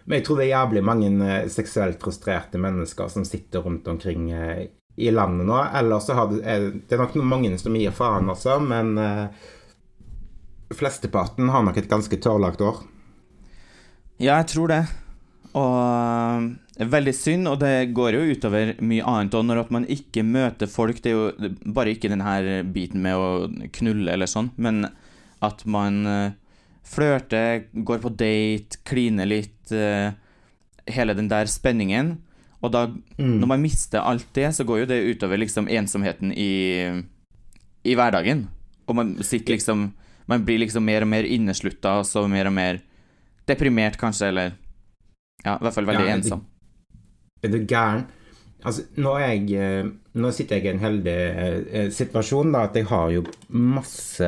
Men 0.05 0.17
jeg 0.17 0.25
tror 0.25 0.38
det 0.39 0.45
er 0.48 0.57
jævlig 0.57 0.83
mange 0.83 1.10
uh, 1.21 1.48
seksuelt 1.50 2.01
frustrerte 2.01 2.57
mennesker 2.62 3.07
som 3.10 3.25
sitter 3.25 3.62
rundt 3.62 3.88
omkring 3.88 4.31
i 4.31 5.10
landet 5.12 5.48
nå. 5.48 5.57
Eller 5.74 6.00
så 6.00 6.13
har 6.13 6.29
det, 6.29 6.43
det 6.88 6.95
er 6.95 7.01
nok 7.01 7.15
mange 7.24 7.57
som 7.57 7.75
gir 7.75 7.93
faen 7.95 8.29
også, 8.29 8.60
men 8.60 8.98
flesteparten 10.71 11.50
har 11.51 11.63
nok 11.63 11.77
et 11.79 11.89
ganske 11.89 12.17
tørrlagt 12.21 12.62
år. 12.63 12.83
Ja, 14.21 14.38
jeg 14.38 14.51
tror 14.53 14.69
det. 14.69 14.83
Og 15.58 16.51
er 16.81 16.89
veldig 16.89 17.13
synd, 17.15 17.50
og 17.51 17.60
det 17.62 17.91
går 17.96 18.15
jo 18.15 18.24
utover 18.31 18.74
mye 18.79 19.05
annet. 19.08 19.36
Og 19.38 19.46
når 19.48 19.63
at 19.65 19.74
man 19.75 19.88
ikke 19.91 20.24
møter 20.25 20.70
folk, 20.72 21.01
det 21.03 21.12
er 21.12 21.17
jo 21.17 21.51
bare 21.75 21.93
ikke 21.96 22.12
denne 22.12 22.62
biten 22.74 23.03
med 23.03 23.20
å 23.20 23.27
knulle 23.79 24.15
eller 24.15 24.29
sånn, 24.29 24.51
men 24.62 24.86
at 25.43 25.63
man 25.70 26.01
uh, 26.08 26.34
flørter, 26.88 27.67
går 27.74 28.01
på 28.03 28.13
date, 28.17 28.81
kliner 28.88 29.29
litt, 29.29 29.74
uh, 29.74 30.13
hele 30.91 31.15
den 31.17 31.29
der 31.31 31.50
spenningen. 31.51 32.15
Og 32.62 32.74
da, 32.74 32.86
mm. 33.17 33.38
når 33.41 33.50
man 33.50 33.63
mister 33.63 34.05
alt 34.05 34.29
det, 34.38 34.51
så 34.55 34.65
går 34.67 34.84
jo 34.84 34.91
det 34.91 35.01
utover 35.10 35.41
liksom 35.41 35.70
ensomheten 35.72 36.34
i, 36.34 36.51
i 37.84 37.98
hverdagen. 37.98 38.46
Og 38.89 38.98
man 38.98 39.17
sitter 39.24 39.58
liksom 39.58 39.91
Man 40.29 40.46
blir 40.46 40.62
liksom 40.62 40.86
mer 40.86 41.03
og 41.03 41.10
mer 41.12 41.25
inneslutta, 41.27 41.98
og 42.00 42.05
så 42.08 42.22
mer 42.29 42.48
og 42.48 42.53
mer 42.55 42.77
deprimert, 43.50 43.98
kanskje, 44.00 44.29
eller 44.29 44.53
Ja, 45.45 45.57
i 45.57 45.63
hvert 45.65 45.77
fall 45.77 45.89
veldig 45.89 46.07
ja, 46.07 46.15
ensom. 46.17 46.43
Er 47.41 47.53
du 47.53 47.62
gæren? 47.65 48.10
Altså, 48.62 48.83
nå, 49.01 49.15
jeg, 49.17 49.48
eh, 49.57 49.88
nå, 50.21 50.29
sitter 50.36 50.60
jeg 50.60 50.67
i 50.67 50.69
en 50.75 50.83
heldig 50.83 51.15
eh, 51.17 51.88
situasjon, 51.93 52.51
da, 52.53 52.67
at 52.67 52.75
jeg 52.77 52.86
har 52.91 53.10
jo 53.10 53.24
masse 53.57 54.27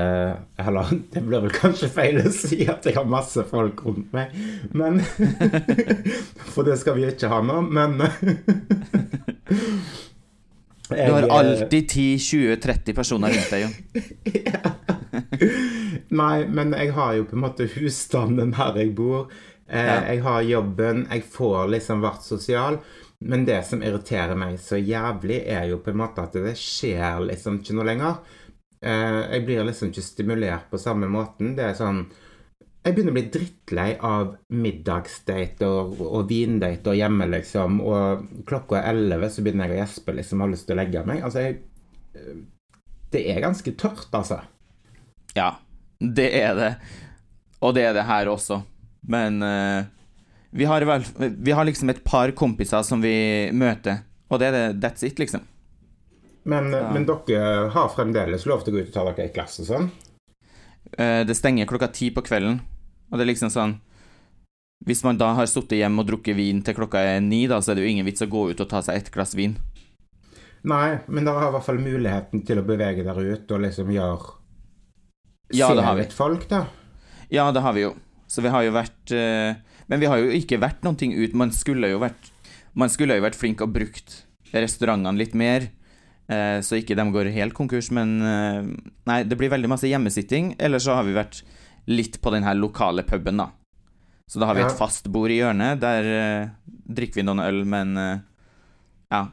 Eller 0.57 0.93
det 1.13 1.21
blir 1.21 1.43
vel 1.43 1.53
kanskje 1.53 1.89
feil 1.93 2.17
å 2.23 2.31
si 2.33 2.63
at 2.65 2.87
jeg 2.89 2.97
har 2.97 3.05
masse 3.05 3.45
folk 3.51 3.83
rundt 3.85 4.09
meg, 4.15 4.33
men 4.73 5.03
For 6.55 6.65
det 6.65 6.79
skal 6.81 6.97
vi 6.97 7.05
ikke 7.11 7.29
ha 7.29 7.43
nå, 7.45 7.61
men 7.69 8.01
jeg, 8.01 8.41
Du 10.89 11.13
har 11.13 11.23
eh, 11.23 11.35
alltid 11.37 11.91
10-20-30 11.91 12.97
personer 12.97 13.33
rundt 13.33 13.53
deg, 13.53 13.61
jo. 13.63 13.69
ja. 14.49 14.73
Nei, 16.13 16.45
men 16.49 16.73
jeg 16.77 16.93
har 16.93 17.15
jo 17.17 17.25
på 17.29 17.37
en 17.37 17.43
måte 17.45 17.67
husstanden 17.77 18.53
her 18.57 18.77
jeg 18.77 18.91
bor. 18.97 19.31
Eh, 19.67 19.85
ja. 19.87 20.01
Jeg 20.11 20.21
har 20.25 20.41
jobben, 20.41 21.07
jeg 21.09 21.23
får 21.31 21.71
liksom 21.73 22.03
vært 22.03 22.25
sosial. 22.25 22.79
Men 23.23 23.45
det 23.47 23.61
som 23.67 23.83
irriterer 23.83 24.35
meg 24.35 24.57
så 24.59 24.77
jævlig, 24.79 25.43
er 25.47 25.69
jo 25.71 25.79
på 25.83 25.93
en 25.93 26.01
måte 26.01 26.25
at 26.25 26.35
det 26.35 26.57
skjer 26.59 27.23
liksom 27.29 27.61
ikke 27.61 27.77
noe 27.77 27.87
lenger. 27.87 28.19
Eh, 28.83 29.19
jeg 29.31 29.45
blir 29.47 29.63
liksom 29.63 29.93
ikke 29.93 30.03
stimulert 30.03 30.69
på 30.71 30.81
samme 30.81 31.07
måten. 31.11 31.55
Det 31.55 31.69
er 31.69 31.79
sånn 31.79 32.05
Jeg 32.83 32.97
begynner 32.97 33.13
å 33.13 33.15
bli 33.15 33.29
drittlei 33.31 33.91
av 34.03 34.33
middagsdate 34.51 35.63
og 35.63 36.25
vindate 36.27 36.91
og 36.91 36.97
hjemme, 36.99 37.29
liksom. 37.31 37.77
Og 37.79 38.25
klokka 38.49 38.81
er 38.81 38.89
elleve, 38.91 39.29
så 39.31 39.39
begynner 39.39 39.71
jeg 39.71 39.77
å 39.77 39.79
gjespe, 39.85 40.15
liksom. 40.17 40.43
Har 40.43 40.51
lyst 40.51 40.67
til 40.67 40.75
å 40.75 40.81
legge 40.81 41.05
meg. 41.07 41.21
Altså, 41.23 41.45
jeg 41.45 41.61
eh, 42.19 42.41
Det 43.13 43.23
er 43.31 43.39
ganske 43.39 43.71
tørt, 43.79 44.09
altså. 44.11 44.41
Ja, 45.37 45.53
det 46.01 46.27
er 46.41 46.59
det. 46.59 46.71
Og 47.63 47.71
det 47.77 47.87
er 47.87 47.95
det 47.95 48.03
her 48.09 48.27
også. 48.27 48.65
Men 49.07 49.43
uh, 49.43 49.83
vi, 50.49 50.65
har 50.65 50.81
vel, 50.81 51.03
vi 51.37 51.51
har 51.51 51.65
liksom 51.65 51.89
et 51.89 52.03
par 52.03 52.31
kompiser 52.31 52.83
som 52.87 53.01
vi 53.03 53.49
møter, 53.53 54.03
og 54.29 54.39
det 54.39 54.49
er 54.49 54.55
det, 54.55 54.67
that's 54.83 55.05
it, 55.05 55.19
liksom. 55.19 55.43
Men, 56.43 56.73
ja. 56.75 56.89
men, 56.91 57.07
dere 57.07 57.69
har 57.71 57.91
fremdeles 57.95 58.45
lov 58.49 58.63
til 58.63 58.73
å 58.73 58.77
gå 58.77 58.83
ut 58.83 58.91
og 58.91 58.95
ta 58.95 59.05
dere 59.07 59.27
et 59.29 59.35
glass 59.35 59.59
og 59.63 59.69
sånn? 59.69 59.89
Uh, 60.99 61.23
det 61.27 61.35
stenger 61.39 61.69
klokka 61.69 61.91
ti 61.95 62.11
på 62.13 62.23
kvelden, 62.25 62.59
og 63.09 63.17
det 63.17 63.25
er 63.25 63.31
liksom 63.31 63.51
sånn 63.53 63.77
Hvis 64.83 65.03
man 65.05 65.15
da 65.17 65.29
har 65.37 65.47
sittet 65.47 65.77
hjemme 65.79 66.03
og 66.03 66.09
drukket 66.09 66.35
vin 66.35 66.59
til 66.65 66.75
klokka 66.75 66.99
er 66.99 67.21
ni, 67.23 67.45
da, 67.47 67.61
så 67.63 67.71
er 67.71 67.79
det 67.79 67.85
jo 67.85 67.91
ingen 67.93 68.07
vits 68.07 68.25
å 68.25 68.27
gå 68.27 68.49
ut 68.51 68.63
og 68.63 68.67
ta 68.67 68.81
seg 68.83 68.99
et 68.99 69.11
glass 69.13 69.31
vin. 69.39 69.55
Nei, 70.67 70.97
men 71.07 71.23
dere 71.23 71.39
har 71.39 71.51
i 71.51 71.55
hvert 71.55 71.67
fall 71.67 71.79
muligheten 71.79 72.43
til 72.47 72.59
å 72.59 72.65
bevege 72.67 73.03
dere 73.03 73.23
ut 73.23 73.51
og 73.51 73.63
liksom 73.63 73.91
gjøre 73.95 74.39
ja, 75.53 75.69
det 75.75 75.85
har 75.85 75.95
vi. 75.95 76.05
folk, 76.09 76.49
da? 76.49 76.65
Ja, 77.29 77.51
det 77.51 77.61
har 77.63 77.73
vi 77.73 77.85
jo. 77.85 77.93
Så 78.33 78.41
vi 78.41 78.51
har 78.53 78.65
jo 78.65 78.73
vært 78.73 79.13
uh, 79.13 79.53
Men 79.91 80.01
vi 80.01 80.09
har 80.09 80.21
jo 80.21 80.33
ikke 80.33 80.61
vært 80.61 80.81
noen 80.85 80.97
ting 80.99 81.13
ut. 81.13 81.35
Man 81.37 81.53
skulle 81.53 81.91
jo 81.91 82.01
vært 82.01 82.31
Man 82.77 82.89
skulle 82.89 83.19
jo 83.19 83.25
vært 83.25 83.37
flink 83.37 83.61
og 83.61 83.73
brukt 83.75 84.23
restaurantene 84.53 85.17
litt 85.17 85.33
mer, 85.33 85.63
uh, 86.29 86.59
så 86.61 86.77
ikke 86.77 86.93
de 86.97 87.03
går 87.09 87.31
helt 87.33 87.55
konkurs, 87.57 87.87
men 87.89 88.11
uh, 88.21 88.61
Nei, 89.09 89.19
det 89.25 89.37
blir 89.37 89.49
veldig 89.53 89.71
masse 89.71 89.89
hjemmesitting. 89.89 90.55
Eller 90.61 90.81
så 90.81 90.99
har 90.99 91.07
vi 91.07 91.15
vært 91.17 91.41
litt 91.89 92.19
på 92.21 92.33
den 92.33 92.45
her 92.45 92.57
lokale 92.57 93.05
puben, 93.05 93.41
da. 93.41 93.49
Så 94.29 94.41
da 94.41 94.47
har 94.49 94.57
vi 94.57 94.63
et 94.63 94.77
fast 94.77 95.09
bord 95.13 95.33
i 95.33 95.39
hjørnet. 95.41 95.81
Der 95.81 96.05
drikker 96.65 97.19
vi 97.19 97.25
noen 97.27 97.41
øl, 97.43 97.59
men 97.69 97.97
ja. 97.97 99.23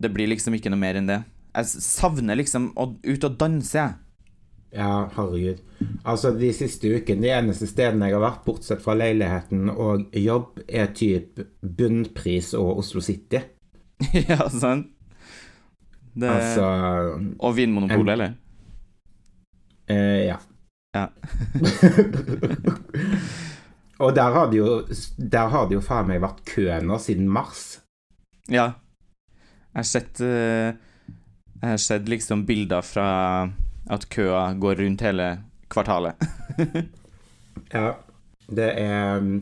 Det 0.00 0.10
blir 0.12 0.28
liksom 0.32 0.56
ikke 0.56 0.72
noe 0.72 0.80
mer 0.80 0.98
enn 0.98 1.06
det. 1.08 1.20
Jeg 1.54 1.84
savner 1.84 2.40
liksom 2.40 2.70
å 2.74 2.88
ut 2.96 3.26
og 3.28 3.36
danse, 3.40 3.76
jeg. 3.78 4.09
Ja, 4.70 5.10
herregud. 5.16 5.58
Altså, 6.04 6.30
de 6.38 6.52
siste 6.54 6.92
ukene, 6.94 7.24
de 7.24 7.32
eneste 7.34 7.66
stedene 7.66 8.10
jeg 8.10 8.18
har 8.18 8.22
vært, 8.22 8.44
bortsett 8.46 8.82
fra 8.84 8.94
leiligheten 8.98 9.70
og 9.72 10.14
jobb, 10.14 10.60
er 10.68 10.92
typ 10.94 11.40
Bunnpris 11.60 12.52
og 12.58 12.78
Oslo 12.84 13.02
City. 13.02 13.40
ja, 14.30 14.46
sant? 14.52 14.92
Det... 16.10 16.26
Altså 16.26 16.64
Og 17.38 17.52
Vinmonopolet, 17.54 18.12
eller? 18.12 18.32
Eh, 19.90 20.26
ja. 20.26 20.38
Ja. 20.94 21.06
og 24.02 24.14
der 24.16 24.30
har 24.34 24.50
det 24.50 24.58
jo 24.58 24.82
Der 25.16 25.46
har 25.52 25.68
det 25.68 25.74
jo 25.76 25.82
faen 25.86 26.08
meg 26.08 26.22
vært 26.24 26.40
kø 26.50 26.64
nå 26.82 26.98
siden 26.98 27.28
mars. 27.30 27.78
Ja. 28.50 28.72
Jeg 29.70 29.78
har 29.78 29.86
sett 29.86 30.20
uh, 30.24 30.74
Jeg 30.74 31.68
har 31.68 31.78
sett 31.78 32.08
liksom 32.10 32.42
bilder 32.48 32.82
fra 32.82 33.06
at 33.90 34.06
køa 34.12 34.52
går 34.60 34.80
rundt 34.82 35.04
hele 35.04 35.30
kvartalet. 35.70 36.18
ja, 37.74 37.94
det 38.50 38.68
er 38.82 39.18
um, 39.18 39.32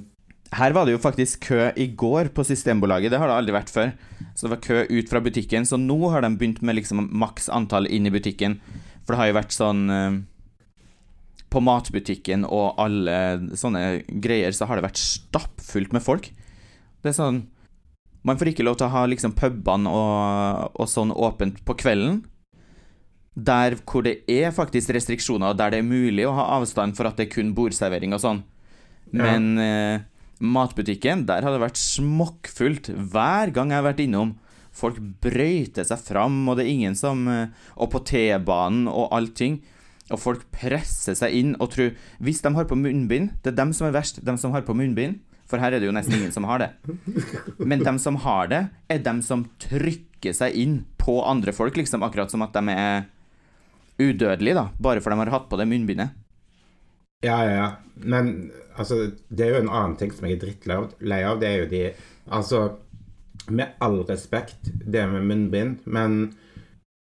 Her 0.56 0.72
var 0.72 0.88
det 0.88 0.94
jo 0.94 1.02
faktisk 1.02 1.44
kø 1.50 1.68
i 1.76 1.90
går 1.92 2.30
på 2.36 2.44
Systembolaget. 2.44 3.12
Det 3.12 3.20
har 3.20 3.28
det 3.28 3.36
aldri 3.36 3.56
vært 3.56 3.72
før. 3.72 3.92
Så 4.34 4.46
det 4.46 4.54
var 4.54 4.64
kø 4.64 4.80
ut 4.88 5.10
fra 5.10 5.20
butikken. 5.24 5.68
Så 5.68 5.76
nå 5.80 5.98
har 6.08 6.24
de 6.24 6.32
begynt 6.40 6.62
med 6.64 6.78
liksom 6.78 7.04
maks 7.20 7.50
antall 7.52 7.88
inn 7.92 8.08
i 8.08 8.14
butikken. 8.14 8.56
For 9.04 9.12
det 9.12 9.20
har 9.20 9.30
jo 9.30 9.38
vært 9.38 9.56
sånn 9.56 9.84
uh, 9.92 10.16
På 11.52 11.60
matbutikken 11.64 12.44
og 12.44 12.80
alle 12.80 13.54
sånne 13.56 14.02
greier 14.08 14.56
så 14.56 14.68
har 14.68 14.76
det 14.76 14.88
vært 14.88 15.00
stappfullt 15.00 15.92
med 15.96 16.04
folk. 16.04 16.32
Det 17.02 17.12
er 17.12 17.20
sånn 17.20 17.46
Man 18.26 18.36
får 18.40 18.50
ikke 18.50 18.64
lov 18.66 18.80
til 18.80 18.88
å 18.88 18.92
ha 18.92 19.04
liksom 19.08 19.36
pubene 19.38 19.88
og, 19.88 20.74
og 20.76 20.88
sånn 20.90 21.14
åpent 21.14 21.62
på 21.64 21.76
kvelden 21.78 22.24
der 23.38 23.76
hvor 23.86 24.02
det 24.06 24.20
er 24.30 24.50
faktisk 24.54 24.90
restriksjoner, 24.96 25.54
der 25.56 25.72
det 25.72 25.82
er 25.82 25.86
mulig 25.86 26.26
å 26.26 26.34
ha 26.36 26.48
avstand 26.58 26.96
for 26.98 27.08
at 27.08 27.18
det 27.18 27.28
er 27.28 27.34
kun 27.36 27.54
bordservering 27.56 28.16
og 28.16 28.22
sånn. 28.24 28.42
Men 29.14 29.54
ja. 29.56 29.68
eh, 29.68 30.04
matbutikken, 30.42 31.24
der 31.28 31.46
har 31.46 31.54
det 31.54 31.62
vært 31.62 31.80
smokkfullt 31.80 32.90
hver 33.12 33.54
gang 33.54 33.72
jeg 33.72 33.80
har 33.80 33.88
vært 33.88 34.04
innom. 34.04 34.36
Folk 34.74 34.98
brøyter 35.22 35.86
seg 35.86 36.02
fram, 36.04 36.42
og 36.48 36.58
det 36.58 36.66
er 36.66 36.74
ingen 36.74 36.94
som 36.98 37.24
eh, 37.32 37.48
Og 37.80 37.88
på 37.90 38.02
T-banen 38.06 38.86
og 38.90 39.08
allting. 39.16 39.58
Og 40.12 40.20
folk 40.22 40.44
presser 40.54 41.16
seg 41.18 41.34
inn 41.36 41.50
og 41.58 41.72
tror 41.74 41.90
Hvis 42.24 42.38
de 42.44 42.52
har 42.54 42.64
på 42.64 42.78
munnbind 42.78 43.34
Det 43.42 43.50
er 43.50 43.58
dem 43.58 43.74
som 43.76 43.88
er 43.88 43.96
verst, 43.96 44.22
dem 44.24 44.38
som 44.40 44.54
har 44.54 44.64
på 44.64 44.76
munnbind. 44.76 45.18
For 45.48 45.60
her 45.60 45.72
er 45.72 45.80
det 45.80 45.88
jo 45.88 45.96
nesten 45.96 46.18
ingen 46.18 46.32
som 46.32 46.44
har 46.48 46.60
det. 46.60 46.70
Men 47.58 47.80
dem 47.80 47.98
som 48.00 48.18
har 48.20 48.50
det, 48.52 48.62
er 48.92 49.00
dem 49.00 49.22
som 49.24 49.46
trykker 49.62 50.36
seg 50.36 50.56
inn 50.60 50.82
på 51.00 51.22
andre 51.24 51.54
folk, 51.56 51.78
liksom. 51.80 52.04
Akkurat 52.04 52.28
som 52.28 52.44
at 52.44 52.52
de 52.52 52.74
er 52.74 53.06
udødelig, 53.98 54.54
da, 54.54 54.68
bare 54.78 55.02
for 55.02 55.12
de 55.12 55.20
har 55.22 55.34
hatt 55.34 55.48
på 55.50 55.58
det 55.60 55.68
munnbindet. 55.70 56.16
Ja, 57.24 57.38
ja, 57.44 57.54
ja. 57.54 57.68
Men 57.94 58.52
altså, 58.78 59.10
det 59.28 59.46
er 59.46 59.56
jo 59.56 59.62
en 59.64 59.72
annen 59.72 59.96
ting 59.98 60.12
som 60.14 60.28
jeg 60.28 60.38
er 60.38 60.44
drittlei 60.44 61.22
av. 61.26 61.40
Det 61.40 61.48
er 61.48 61.64
jo 61.64 61.70
de 61.72 61.82
Altså, 62.28 62.76
med 63.48 63.78
all 63.80 64.02
respekt, 64.04 64.68
det 64.84 65.06
med 65.08 65.24
munnbind, 65.24 65.86
men 65.88 66.34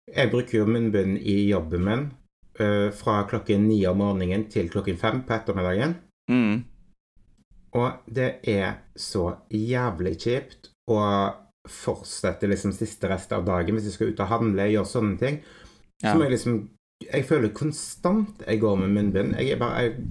jeg 0.08 0.32
bruker 0.32 0.62
jo 0.62 0.70
munnbind 0.70 1.18
i 1.20 1.50
jobben 1.50 1.84
min 1.84 2.06
uh, 2.62 2.88
fra 2.96 3.26
klokken 3.28 3.68
ni 3.68 3.82
om 3.90 4.00
morgenen 4.00 4.46
til 4.52 4.70
klokken 4.72 4.96
fem 4.98 5.20
på 5.28 5.36
ettermiddagen. 5.36 5.98
Mm. 6.32 6.64
Og 7.76 8.08
det 8.08 8.30
er 8.48 8.80
så 8.96 9.34
jævlig 9.52 10.16
kjipt 10.24 10.72
å 10.88 11.02
fortsette 11.68 12.48
liksom 12.48 12.72
siste 12.72 13.12
rest 13.12 13.34
av 13.36 13.44
dagen 13.46 13.76
hvis 13.76 13.90
jeg 13.90 13.98
skal 13.98 14.14
ut 14.14 14.24
og 14.24 14.32
handle, 14.32 14.70
gjøre 14.72 14.88
sånne 14.88 15.20
ting. 15.20 15.42
Så 16.00 16.16
må 16.16 16.28
jeg 16.28 16.38
liksom 16.38 16.62
jeg 17.04 17.26
føler 17.28 17.54
konstant 17.56 18.42
jeg 18.46 18.62
går 18.62 18.80
med 18.82 18.96
munnbind. 18.96 19.36
Jeg 19.38 19.56
er 19.56 19.60
bare 19.62 19.84
jeg, 19.86 20.08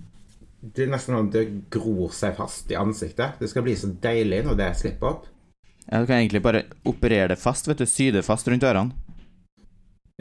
Det 0.60 0.86
er 0.86 0.90
nesten 0.90 1.14
sånn 1.14 1.28
at 1.28 1.34
det 1.34 1.46
gror 1.70 2.12
seg 2.14 2.36
fast 2.38 2.70
i 2.72 2.78
ansiktet. 2.78 3.40
Det 3.40 3.50
skal 3.50 3.64
bli 3.66 3.76
så 3.78 3.90
deilig 4.02 4.42
når 4.46 4.56
det 4.58 4.70
slipper 4.80 5.10
opp. 5.12 5.26
Ja, 5.86 6.00
du 6.00 6.08
kan 6.08 6.18
egentlig 6.18 6.42
bare 6.42 6.64
operere 6.88 7.34
det 7.34 7.38
fast, 7.38 7.68
vet 7.68 7.78
du. 7.78 7.86
Sy 7.86 8.10
det 8.14 8.24
fast 8.26 8.48
rundt 8.50 8.66
ørene. 8.66 8.96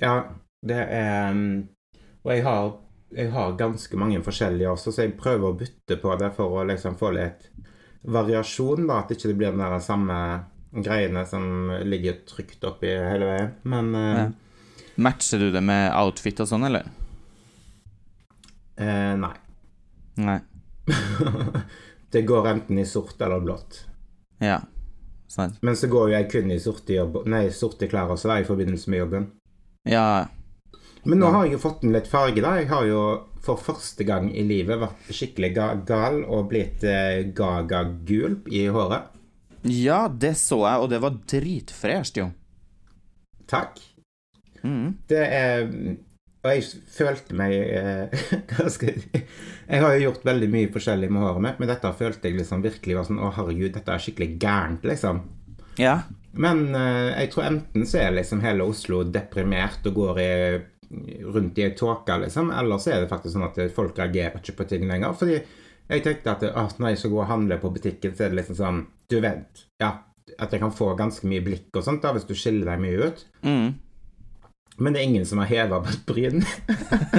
Ja, 0.01 0.35
det 0.65 0.81
er 0.91 1.31
um, 1.31 1.63
Og 2.25 2.31
jeg 2.33 2.43
har, 2.43 2.73
jeg 3.15 3.31
har 3.31 3.57
ganske 3.57 3.97
mange 3.97 4.21
forskjellige 4.25 4.69
også, 4.69 4.91
så 4.91 5.05
jeg 5.05 5.15
prøver 5.17 5.47
å 5.49 5.57
bytte 5.57 5.97
på 6.01 6.15
det 6.19 6.31
for 6.35 6.59
å 6.59 6.65
liksom 6.67 6.97
få 6.99 7.13
litt 7.15 7.49
variasjon, 8.05 8.85
da. 8.89 9.01
At 9.01 9.13
ikke 9.13 9.29
det 9.29 9.33
ikke 9.33 9.41
blir 9.41 9.55
den 9.55 9.63
der 9.63 9.81
samme 9.81 10.17
greiene 10.75 11.23
som 11.29 11.71
ligger 11.87 12.19
trygt 12.27 12.65
oppi 12.67 12.91
hele 12.91 13.29
veien. 13.31 13.53
Men 13.63 13.95
eh, 13.95 14.17
Ja. 14.19 14.31
Matcher 14.95 15.39
du 15.39 15.49
det 15.51 15.61
med 15.63 15.91
outfit 15.99 16.39
og 16.39 16.47
sånn, 16.47 16.63
eller? 16.69 16.85
eh, 18.77 19.15
nei. 19.19 19.33
Nei. 20.19 20.39
det 22.11 22.21
går 22.27 22.47
enten 22.47 22.79
i 22.79 22.85
sort 22.87 23.19
eller 23.21 23.39
blått. 23.43 23.81
Ja. 24.43 24.61
Sant. 25.27 25.57
Men 25.65 25.75
så 25.75 25.87
går 25.91 26.09
jo 26.09 26.15
jeg 26.15 26.29
kun 26.31 26.51
i 26.53 26.59
sorte, 26.63 26.93
jobb, 26.95 27.21
nei, 27.31 27.47
sorte 27.51 27.87
klær 27.91 28.11
også 28.13 28.29
da, 28.31 28.37
i 28.39 28.47
forbindelse 28.47 28.91
med 28.93 29.01
jobben. 29.03 29.25
Ja. 29.89 30.27
Men 31.05 31.19
nå 31.19 31.27
Ja. 31.27 31.31
har 31.35 31.45
jeg 31.45 31.53
jo 31.57 31.63
fått 31.65 31.83
en 31.83 31.93
litt 31.95 32.07
farge, 32.07 32.41
da. 32.41 32.55
Jeg 32.59 32.69
har 32.71 32.85
jo 32.87 33.01
for 33.45 33.59
første 33.61 34.03
gang 34.07 34.31
i 34.33 34.41
livet 34.47 34.79
vært 34.81 35.11
skikkelig 35.13 35.51
ga 35.53 35.67
gal 35.85 36.21
og 36.23 36.47
blitt 36.49 36.83
eh, 36.87 37.23
gaga-gul 37.35 38.39
i 38.49 38.63
håret. 38.73 39.11
Ja, 39.65 40.07
det 40.07 40.35
så 40.37 40.61
jeg, 40.63 40.81
og 40.81 40.89
det 40.89 41.01
var 41.03 41.19
dritfresht, 41.29 42.17
jo. 42.21 42.29
Takk. 43.49 43.77
Mm. 44.65 44.97
Det 45.09 45.21
er 45.21 45.65
Og 46.45 46.49
jeg 46.49 46.63
følte 46.89 47.37
meg 47.37 47.53
eh, 47.53 48.25
Hva 48.51 48.67
skal 48.73 48.91
jeg 48.91 49.03
si? 49.03 49.23
Jeg 49.65 49.81
har 49.83 49.95
jo 49.95 50.03
gjort 50.07 50.27
veldig 50.27 50.49
mye 50.53 50.71
forskjellig 50.73 51.09
med 51.13 51.25
håret 51.25 51.45
mitt, 51.45 51.61
men 51.61 51.71
dette 51.71 51.91
følte 51.99 52.29
jeg 52.29 52.39
liksom 52.39 52.63
virkelig 52.65 52.99
var 52.99 53.07
sånn 53.07 53.21
Å, 53.21 53.31
herregud, 53.37 53.73
dette 53.77 53.93
er 53.93 54.03
skikkelig 54.03 54.29
gærent, 54.41 54.85
liksom. 54.85 55.23
Ja. 55.81 55.99
Men 56.37 56.67
eh, 56.75 57.11
jeg 57.21 57.31
tror 57.33 57.49
enten 57.49 57.85
så 57.89 58.01
er 58.03 58.17
liksom 58.17 58.43
hele 58.45 58.67
Oslo 58.67 59.03
deprimert 59.07 59.85
og 59.89 59.99
går 59.99 60.21
i, 60.21 60.31
rundt 61.25 61.59
i 61.59 61.65
ei 61.65 61.75
tåke, 61.77 62.17
liksom, 62.25 62.51
eller 62.53 62.81
så 62.81 62.93
er 62.93 63.03
det 63.03 63.11
faktisk 63.11 63.35
sånn 63.35 63.47
at 63.47 63.61
folk 63.75 63.97
reagerer 63.99 64.41
ikke 64.41 64.57
på 64.59 64.67
ting 64.69 64.85
lenger. 64.89 65.15
Fordi 65.17 65.39
jeg 65.39 66.03
tenkte 66.05 66.33
at 66.33 66.43
ah, 66.51 66.69
når 66.79 66.93
jeg 66.93 67.01
skal 67.01 67.13
gå 67.13 67.21
og 67.21 67.29
handle 67.29 67.57
på 67.61 67.71
butikken, 67.75 68.15
så 68.15 68.25
er 68.25 68.33
det 68.33 68.41
liksom 68.41 68.57
sånn 68.57 68.83
Du 69.11 69.19
vet, 69.21 69.65
ja, 69.81 69.91
at 70.41 70.53
jeg 70.53 70.61
kan 70.63 70.73
få 70.73 70.95
ganske 70.97 71.27
mye 71.29 71.43
blikk 71.45 71.75
og 71.77 71.85
sånt 71.85 72.01
da, 72.01 72.13
hvis 72.15 72.25
du 72.25 72.33
skiller 72.37 72.71
deg 72.71 72.81
mye 72.81 73.09
ut. 73.09 73.25
Mm. 73.45 73.67
Men 74.77 74.93
det 74.93 75.01
er 75.01 75.07
ingen 75.07 75.25
som 75.25 75.39
har 75.39 75.51
heva 75.51 75.79
på 75.83 75.93
et 75.93 76.05
bryn. 76.07 76.43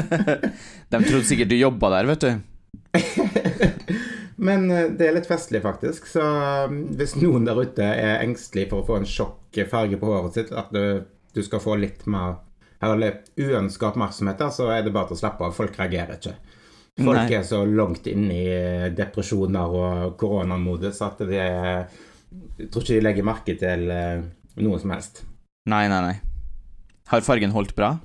De 0.93 1.01
trodde 1.01 1.25
sikkert 1.25 1.49
du 1.53 1.57
jobba 1.57 1.91
der, 1.97 2.11
vet 2.11 2.27
du. 2.27 2.33
Men 4.47 4.71
eh, 4.71 4.91
det 4.93 5.09
er 5.09 5.15
litt 5.17 5.29
festlig, 5.29 5.63
faktisk. 5.65 6.09
Så 6.11 6.21
um, 6.21 6.83
hvis 6.99 7.17
noen 7.17 7.47
der 7.49 7.57
ute 7.57 7.87
er 7.87 8.21
engstelig 8.21 8.69
for 8.71 8.83
å 8.83 8.89
få 8.89 8.99
en 9.01 9.09
sjokk 9.09 9.63
farge 9.71 9.97
på 10.01 10.11
håret 10.11 10.37
sitt, 10.37 10.53
at 10.53 10.69
du, 10.75 11.07
du 11.33 11.41
skal 11.45 11.63
få 11.65 11.79
litt 11.81 12.05
mer 12.11 12.43
eller 12.85 13.23
uønska 13.41 13.89
oppmerksomhet, 13.89 14.45
så 14.53 14.69
er 14.75 14.85
det 14.85 14.93
bare 14.93 15.09
til 15.09 15.17
å 15.17 15.23
slappe 15.23 15.47
av. 15.47 15.57
Folk 15.57 15.79
reagerer 15.81 16.19
ikke. 16.19 16.37
Folk 16.97 17.23
Nei. 17.23 17.33
er 17.39 17.43
så 17.45 17.63
langt 17.69 18.07
inne 18.09 18.37
i 18.37 18.93
depresjoner 18.97 19.75
og 19.81 20.15
koronamodus 20.21 21.03
at 21.05 21.19
det 21.29 21.43
Jeg 21.43 22.71
tror 22.73 22.85
ikke 22.85 22.95
de 22.95 23.03
legger 23.05 23.27
merke 23.27 23.57
til 23.61 23.91
eh, 23.93 24.25
noe 24.65 24.81
som 24.81 24.93
helst. 24.93 25.25
Nei, 25.69 25.87
nei, 25.93 26.01
nei. 26.05 26.36
Har 27.07 27.23
fargen 27.23 27.55
holdt 27.55 27.77
bra? 27.77 27.97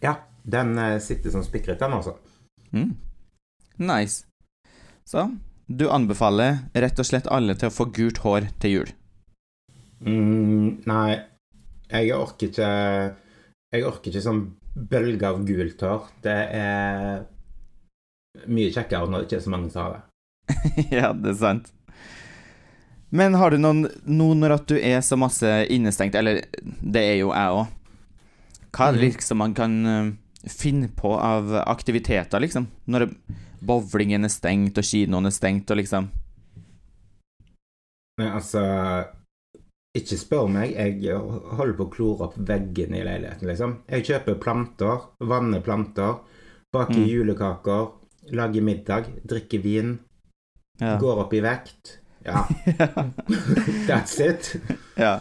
Ja, 0.00 0.16
den 0.42 0.78
eh, 0.78 0.98
sitter 0.98 1.30
som 1.30 1.44
spikret, 1.44 1.78
den, 1.78 1.92
altså. 1.92 2.16
Mm. 2.72 2.94
Nice. 3.76 4.24
Så 5.04 5.28
du 5.66 5.90
anbefaler 5.92 6.62
rett 6.72 7.00
og 7.00 7.08
slett 7.08 7.28
alle 7.28 7.56
til 7.60 7.68
å 7.68 7.74
få 7.74 7.88
gult 7.92 8.22
hår 8.24 8.48
til 8.62 8.74
jul? 8.78 8.94
Mm, 10.04 10.84
nei, 10.88 11.10
jeg 11.88 12.10
orker 12.12 12.50
ikke 12.50 12.70
Jeg 13.72 13.84
orker 13.88 14.10
ikke 14.10 14.24
sånn 14.24 14.42
bølge 14.74 15.28
av 15.28 15.44
gult 15.46 15.84
hår. 15.84 16.10
Det 16.24 16.40
er 16.56 17.24
mye 18.50 18.72
kjekkere 18.72 19.08
når 19.08 19.24
det 19.24 19.28
ikke 19.28 19.40
er 19.40 19.44
så 19.44 19.52
mange 19.52 19.72
som 19.72 19.84
har 19.84 19.96
det. 19.96 20.02
ja, 20.98 21.12
det 21.12 21.34
er 21.34 21.40
sant. 21.40 21.73
Men 23.14 23.36
har 23.38 23.50
du 23.54 23.58
noen 23.62 23.84
Nå 24.10 24.32
når 24.34 24.54
at 24.56 24.66
du 24.72 24.74
er 24.78 24.98
så 25.06 25.16
masse 25.20 25.46
innestengt, 25.70 26.16
eller 26.18 26.42
det 26.82 27.02
er 27.12 27.16
jo 27.20 27.30
jeg 27.30 27.54
òg, 27.60 27.66
hva 28.74 28.88
er 28.88 28.92
det 28.96 29.00
Mhm. 29.00 29.06
liksom 29.12 29.38
man 29.38 29.54
kan 29.54 29.86
eh, 29.86 30.12
finne 30.50 30.88
på 30.88 31.14
av 31.16 31.52
aktiviteter, 31.62 32.40
liksom? 32.42 32.66
Når 32.88 33.14
bowlingen 33.62 34.24
er 34.26 34.28
stengt, 34.34 34.76
og 34.78 34.84
kinoen 34.84 35.26
er 35.26 35.30
stengt, 35.30 35.70
og 35.70 35.76
liksom 35.78 36.10
Men 38.18 38.32
altså 38.32 39.06
Ikke 39.96 40.16
spør 40.18 40.48
meg. 40.50 40.72
Jeg 40.74 41.14
holder 41.54 41.74
på 41.78 41.84
å 41.86 41.90
klore 41.92 42.20
opp 42.26 42.34
veggene 42.36 42.98
i 42.98 43.04
leiligheten, 43.06 43.46
liksom. 43.46 43.76
Jeg 43.88 44.02
kjøper 44.08 44.40
planter, 44.42 45.04
vanner 45.20 45.60
planter, 45.62 46.16
baker 46.72 46.98
Mm. 46.98 47.06
julekaker, 47.06 47.92
lager 48.32 48.60
middag, 48.60 49.04
drikker 49.24 49.62
vin, 49.62 49.98
Ja. 50.80 50.96
går 50.98 51.18
opp 51.22 51.32
i 51.32 51.40
vekt. 51.40 51.98
Ja, 52.24 52.46
that's 53.88 54.16
it. 54.24 54.54
ja. 54.96 55.18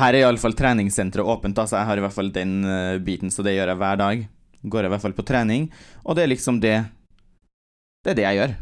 Her 0.00 0.14
er 0.16 0.22
iallfall 0.22 0.54
treningssenteret 0.56 1.26
åpent, 1.26 1.58
altså. 1.58 1.74
så 1.74 1.80
jeg 1.82 1.88
har 1.90 2.00
i 2.00 2.04
hvert 2.06 2.14
fall 2.14 2.30
den 2.32 2.54
eh, 2.64 2.96
biten, 3.04 3.32
så 3.32 3.44
det 3.44 3.56
gjør 3.56 3.74
jeg 3.74 3.80
hver 3.82 4.00
dag. 4.00 4.22
Går 4.62 4.84
jeg 4.84 4.90
i 4.90 4.94
hvert 4.94 5.04
fall 5.04 5.16
på 5.16 5.26
trening, 5.28 5.68
og 6.04 6.16
det 6.16 6.24
er 6.24 6.32
liksom 6.32 6.60
det 6.62 6.76
Det 8.04 8.14
er 8.14 8.16
det 8.16 8.24
jeg 8.24 8.38
gjør. 8.40 8.56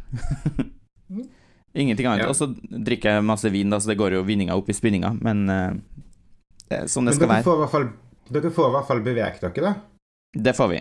Ingenting 1.79 2.09
annet. 2.11 2.25
Ja. 2.25 2.33
Og 2.33 2.35
så 2.35 2.49
drikker 2.66 3.18
jeg 3.18 3.27
masse 3.29 3.51
vin, 3.55 3.71
da, 3.71 3.79
så 3.79 3.92
det 3.92 3.99
går 4.01 4.16
jo 4.18 4.25
vinninga 4.27 4.57
opp 4.59 4.71
i 4.71 4.75
spinninga, 4.75 5.12
men 5.23 5.44
uh, 5.47 5.71
det 6.66 6.83
er 6.83 6.90
sånn 6.90 7.07
det 7.07 7.14
Men 7.14 7.21
skal 7.21 7.33
være. 7.37 7.47
får, 7.47 7.66
fall, 7.71 7.87
dere 8.35 8.51
får 8.57 8.71
i 8.71 8.75
hvert 8.75 8.88
fall 8.88 9.03
beveget 9.05 9.44
dere, 9.47 9.68
da. 9.68 9.75
Det 10.49 10.57
får 10.59 10.73
vi. 10.75 10.81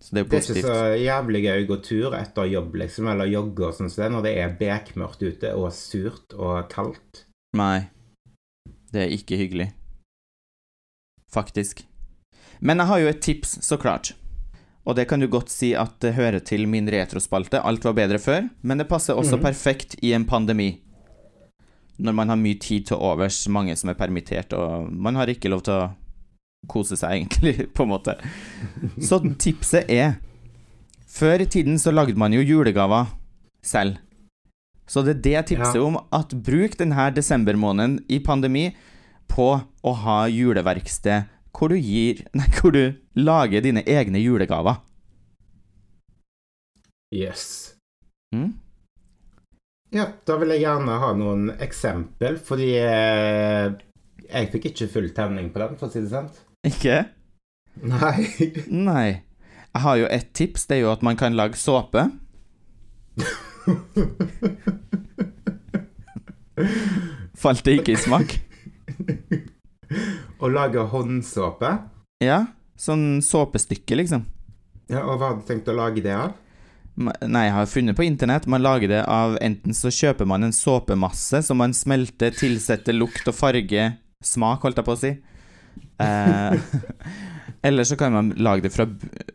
Så 0.00 0.14
det 0.14 0.20
er 0.20 0.24
jo 0.24 0.28
Det 0.30 0.38
er 0.38 0.46
ikke 0.48 0.62
så 0.64 0.78
jævlig 0.96 1.40
gøy 1.44 1.58
å 1.62 1.66
gå 1.68 1.76
tur 1.84 2.14
etter 2.16 2.48
jobb, 2.48 2.78
liksom, 2.82 3.10
eller 3.12 3.28
jogge 3.28 3.66
og 3.68 3.76
sånn 3.76 4.14
når 4.14 4.24
det 4.24 4.32
er 4.40 4.54
bekmørkt 4.60 5.22
ute 5.22 5.52
og 5.52 5.68
surt 5.76 6.36
og 6.38 6.70
kaldt. 6.72 7.26
Nei. 7.56 7.90
Det 8.90 9.04
er 9.04 9.12
ikke 9.14 9.38
hyggelig. 9.38 9.68
Faktisk. 11.30 11.84
Men 12.60 12.80
jeg 12.80 12.90
har 12.90 13.02
jo 13.02 13.10
et 13.12 13.22
tips, 13.22 13.58
så 13.64 13.78
klart. 13.80 14.14
Og 14.88 14.96
det 14.96 15.06
kan 15.08 15.20
du 15.20 15.28
godt 15.30 15.52
si 15.52 15.74
at 15.76 15.98
det 16.02 16.16
hører 16.16 16.40
til 16.42 16.66
min 16.68 16.88
retrospalte. 16.90 17.60
Alt 17.60 17.84
var 17.84 17.94
bedre 17.98 18.18
før, 18.18 18.48
men 18.62 18.80
det 18.80 18.88
passer 18.90 19.18
også 19.18 19.38
mm. 19.38 19.44
perfekt 19.44 19.98
i 20.02 20.14
en 20.16 20.24
pandemi. 20.26 20.72
Når 22.00 22.16
man 22.16 22.32
har 22.32 22.40
mye 22.40 22.56
tid 22.58 22.88
til 22.88 22.96
overs, 22.96 23.44
mange 23.52 23.76
som 23.76 23.92
er 23.92 23.98
permittert, 24.00 24.56
og 24.56 24.88
man 24.90 25.20
har 25.20 25.28
ikke 25.28 25.52
lov 25.52 25.66
til 25.68 25.76
å 25.76 25.90
kose 26.68 26.96
seg, 26.98 27.16
egentlig, 27.20 27.66
på 27.74 27.82
en 27.86 27.92
måte. 27.94 28.16
Så 29.00 29.20
tipset 29.40 29.88
er 29.90 30.18
Før 31.10 31.42
i 31.42 31.46
tiden 31.50 31.78
så 31.78 31.90
lagde 31.90 32.14
man 32.14 32.30
jo 32.32 32.38
julegaver 32.44 33.08
selv. 33.66 33.96
Så 34.86 35.02
det 35.02 35.16
er 35.16 35.22
det 35.24 35.32
jeg 35.32 35.46
tipser 35.54 35.80
Ja. 35.80 35.86
om, 35.88 35.96
at 36.14 36.30
bruk 36.34 36.76
denne 36.78 37.08
desembermåneden 37.14 37.96
i 38.08 38.20
pandemi 38.22 38.68
på 39.30 39.48
å 39.82 39.92
ha 40.04 40.20
juleverksted 40.30 41.26
hvor 41.54 41.68
du 41.70 41.76
gir 41.78 42.22
Nei, 42.38 42.46
hvor 42.60 42.70
du 42.74 42.94
lager 43.18 43.60
dine 43.62 43.82
egne 43.86 44.22
julegaver. 44.22 44.78
Yes. 47.14 47.74
Mm? 48.34 48.52
Ja, 49.90 50.06
da 50.26 50.36
vil 50.38 50.52
jeg 50.54 50.62
gjerne 50.62 50.98
ha 51.02 51.10
noen 51.18 51.48
eksempel, 51.58 52.38
fordi 52.38 52.68
jeg 54.30 54.50
fikk 54.52 54.68
ikke 54.70 54.86
full 54.92 55.08
tenning 55.16 55.50
på 55.50 55.58
den, 55.64 55.74
for 55.80 55.88
å 55.88 55.90
si 55.90 56.04
det 56.04 56.12
sant. 56.12 56.38
Ikke? 56.66 57.04
Nei. 57.80 58.26
Nei. 58.68 59.22
Jeg 59.70 59.82
har 59.84 59.96
jo 59.96 60.06
et 60.10 60.32
tips, 60.34 60.66
det 60.66 60.76
er 60.76 60.82
jo 60.84 60.92
at 60.92 61.02
man 61.06 61.16
kan 61.16 61.36
lage 61.38 61.56
såpe. 61.56 62.02
Falt 67.40 67.64
det 67.64 67.78
ikke 67.78 67.94
i 67.94 68.00
smak? 68.00 68.34
Å 70.40 70.50
lage 70.50 70.84
håndsåpe. 70.92 71.70
Ja, 72.20 72.42
sånn 72.76 73.22
såpestykke, 73.24 73.96
liksom. 74.02 74.26
Ja, 74.90 75.06
og 75.06 75.20
hva 75.20 75.30
hadde 75.30 75.44
du 75.44 75.48
tenkt 75.48 75.70
å 75.70 75.76
lage 75.78 76.02
det 76.04 76.12
av? 76.16 76.36
Nei, 77.00 77.46
jeg 77.46 77.54
har 77.54 77.70
funnet 77.70 77.96
på 77.96 78.04
internett. 78.04 78.48
Man 78.50 78.60
lager 78.60 78.90
det 78.90 79.00
av 79.08 79.38
Enten 79.40 79.72
så 79.76 79.88
kjøper 79.94 80.28
man 80.28 80.44
en 80.44 80.52
såpemasse 80.52 81.40
som 81.46 81.56
man 81.62 81.72
smelter, 81.72 82.34
tilsetter 82.36 82.92
lukt 82.96 83.28
og 83.30 83.36
farge 83.38 83.92
Smak, 84.20 84.66
holdt 84.66 84.76
jeg 84.76 84.84
på 84.84 84.92
å 84.92 85.00
si. 85.00 85.14
Eh, 86.00 86.60
eller 87.66 87.84
så 87.84 87.96
kan 88.00 88.12
man 88.12 88.30
lage 88.36 88.62
det 88.66 88.72
fra, 88.74 88.86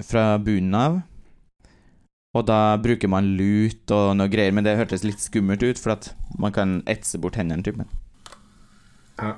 fra 0.03 0.23
bunnen 0.41 0.75
av. 0.79 1.01
Og 2.35 2.43
da 2.49 2.75
bruker 2.83 3.07
man 3.07 3.29
lut 3.39 3.91
og 3.95 4.15
noe 4.19 4.27
greier, 4.31 4.51
men 4.51 4.65
det 4.67 4.73
hørtes 4.75 5.05
litt 5.07 5.21
skummelt 5.23 5.63
ut, 5.63 5.79
for 5.79 5.93
at 5.95 6.09
man 6.41 6.51
kan 6.55 6.81
etse 6.91 7.19
bort 7.23 7.37
hendene, 7.39 7.63
typen. 7.63 7.87
Ja. 9.21 9.37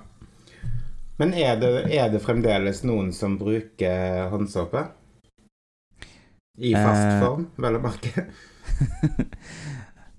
Men 1.21 1.33
er 1.37 1.59
det, 1.61 1.69
er 1.93 2.09
det 2.13 2.23
fremdeles 2.25 2.81
noen 2.85 3.11
som 3.13 3.37
bruker 3.37 4.29
håndsåpe? 4.33 4.87
I 6.57 6.71
fast 6.73 7.05
Eh. 7.05 7.19
form, 7.21 7.47
vel 7.61 7.77
å 7.77 7.83
merke? 7.85 8.27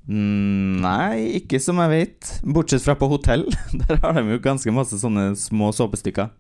Mm, 0.09 0.79
Nei, 0.81 1.37
ikke 1.37 1.59
som 1.61 1.77
jeg 1.83 1.91
vet. 1.93 2.29
Bortsett 2.41 2.81
fra 2.81 2.95
på 2.97 3.11
hotell. 3.13 3.43
Der 3.83 3.99
har 4.01 4.15
de 4.17 4.23
jo 4.33 4.39
ganske 4.41 4.73
masse 4.73 4.97
sånne 4.97 5.35
små 5.37 5.69
såpestykker. 5.77 6.31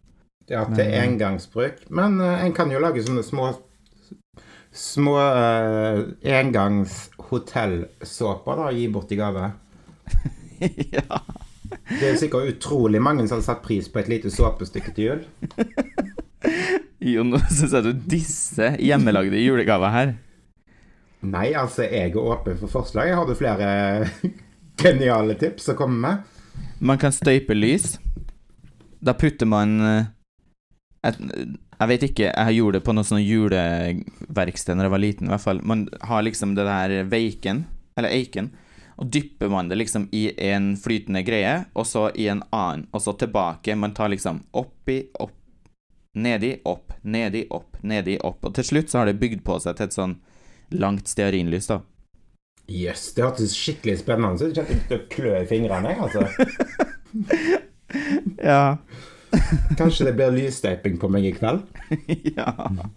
Ja, 0.49 0.65
til 0.65 0.77
Men- 0.89 1.03
engangsbruk. 1.05 1.75
Men 1.91 2.21
uh, 2.21 2.45
en 2.45 2.53
kan 2.57 2.71
jo 2.73 2.79
lage 2.81 3.03
sånne 3.07 3.23
små 3.27 3.51
Små 4.79 5.15
uh, 5.17 5.99
engangshotellsåper 6.29 8.57
og 8.67 8.75
gi 8.77 8.85
bort 8.93 9.13
i 9.13 9.17
gave. 9.19 9.47
ja. 10.95 11.19
Det 11.89 12.07
er 12.11 12.17
sikkert 12.21 12.49
utrolig 12.53 13.01
mange 13.03 13.25
som 13.27 13.39
har 13.41 13.47
satt 13.49 13.63
pris 13.65 13.89
på 13.91 13.99
et 14.03 14.09
lite 14.13 14.31
såpestykke 14.31 14.91
til 14.97 15.05
jul. 15.09 15.23
Jo, 16.99 17.23
nå 17.27 17.39
syns 17.47 17.73
jeg 17.75 17.83
du 17.87 17.93
disser 18.11 18.75
hjemmelagde 18.83 19.39
julegaver 19.39 19.91
her. 19.95 20.09
Nei, 21.27 21.49
altså, 21.55 21.83
jeg 21.87 22.11
er 22.13 22.17
åpen 22.19 22.59
for 22.59 22.69
forslag. 22.73 23.07
Jeg 23.11 23.19
hadde 23.19 23.37
flere 23.39 23.67
geniale 24.83 25.35
tips 25.39 25.69
å 25.73 25.75
komme 25.79 25.99
med. 26.03 26.17
Man 26.83 26.99
kan 26.99 27.13
støype 27.15 27.55
lys. 27.55 27.99
Da 28.99 29.13
putter 29.19 29.47
man 29.51 29.79
et, 31.07 31.19
Jeg 31.79 31.89
vet 31.93 32.07
ikke, 32.09 32.31
jeg 32.33 32.57
gjorde 32.57 32.79
det 32.79 32.87
på 32.87 32.95
noe 32.97 33.07
sånn 33.07 33.23
juleverksted 33.23 34.79
da 34.79 34.87
jeg 34.87 34.95
var 34.95 35.03
liten, 35.03 35.29
i 35.29 35.31
hvert 35.31 35.45
fall. 35.45 35.61
Man 35.63 35.87
har 36.03 36.25
liksom 36.27 36.57
det 36.59 36.65
der 36.67 37.05
veiken, 37.07 37.67
eller 37.99 38.11
eiken, 38.11 38.51
og 38.99 39.13
dypper 39.15 39.51
man 39.53 39.69
det 39.71 39.79
liksom 39.79 40.09
i 40.11 40.25
en 40.43 40.73
flytende 40.77 41.23
greie, 41.23 41.61
og 41.79 41.87
så 41.87 42.09
i 42.19 42.27
en 42.33 42.43
annen, 42.51 42.89
og 42.91 43.05
så 43.05 43.15
tilbake. 43.15 43.77
Man 43.79 43.95
tar 43.95 44.11
liksom 44.11 44.41
oppi, 44.59 45.05
opp, 45.23 45.37
nedi, 46.19 46.57
opp, 46.67 46.97
nedi, 47.03 47.45
opp, 47.55 47.79
nedi, 47.87 48.19
opp. 48.27 48.43
Og 48.43 48.57
til 48.59 48.67
slutt 48.67 48.91
så 48.91 49.03
har 49.03 49.13
det 49.13 49.21
bygd 49.23 49.45
på 49.47 49.61
seg 49.63 49.79
til 49.79 49.87
et 49.87 49.95
sånn 49.95 50.17
langt 50.75 51.07
stearinlys, 51.07 51.71
da. 51.71 51.79
Jøss, 52.69 53.05
yes, 53.07 53.13
det 53.17 53.25
hørtes 53.25 53.55
skikkelig 53.57 54.01
spennende 54.03 54.49
ut. 54.51 54.59
Jeg 54.59 54.67
kjente 54.67 54.97
det 54.97 55.07
klø 55.15 55.37
i 55.39 55.47
fingrene, 55.49 55.95
jeg, 55.95 56.03
altså. 56.05 56.27
ja. 58.51 58.65
Kanskje 59.79 60.09
det 60.09 60.15
blir 60.19 60.35
lysstøyping 60.35 60.99
på 61.01 61.11
meg 61.13 61.27
i 61.29 61.35
kveld? 61.37 61.65
ja, 62.39 62.53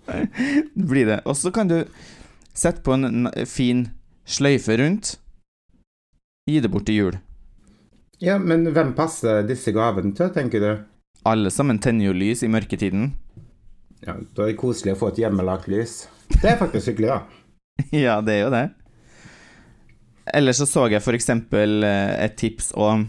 det 0.07 0.85
blir 0.87 1.09
det. 1.09 1.19
Og 1.25 1.35
så 1.37 1.51
kan 1.53 1.71
du 1.71 1.81
sette 2.53 2.83
på 2.85 2.95
en 2.95 3.27
fin 3.47 3.89
sløyfe 4.27 4.77
rundt. 4.79 5.15
Gi 6.49 6.59
det 6.63 6.71
bort 6.71 6.87
til 6.89 6.97
jul. 6.97 7.19
Ja, 8.21 8.37
men 8.37 8.67
hvem 8.69 8.93
passer 8.97 9.43
disse 9.47 9.73
gavene 9.73 10.13
til, 10.17 10.29
tenker 10.33 10.63
du? 10.63 10.71
Alle 11.27 11.51
sammen 11.53 11.79
tenner 11.81 12.09
jo 12.09 12.17
lys 12.17 12.43
i 12.45 12.49
mørketiden. 12.51 13.11
Ja, 14.01 14.15
Da 14.33 14.45
er 14.45 14.51
det 14.51 14.59
koselig 14.61 14.95
å 14.95 14.99
få 15.03 15.11
et 15.11 15.21
hjemmelagt 15.21 15.67
lys. 15.69 16.07
Det 16.33 16.53
er 16.53 16.57
faktisk 16.57 16.93
hyggelig, 16.93 17.11
da. 17.13 17.19
ja, 18.05 18.19
det 18.25 18.35
er 18.35 18.43
jo 18.45 18.53
det. 18.53 18.65
Ellers 20.37 20.61
så 20.61 20.67
så 20.69 20.87
jeg 20.89 21.03
for 21.03 21.17
eksempel 21.17 21.83
eh, 21.85 22.13
et 22.25 22.37
tips 22.37 22.71
om, 22.77 23.07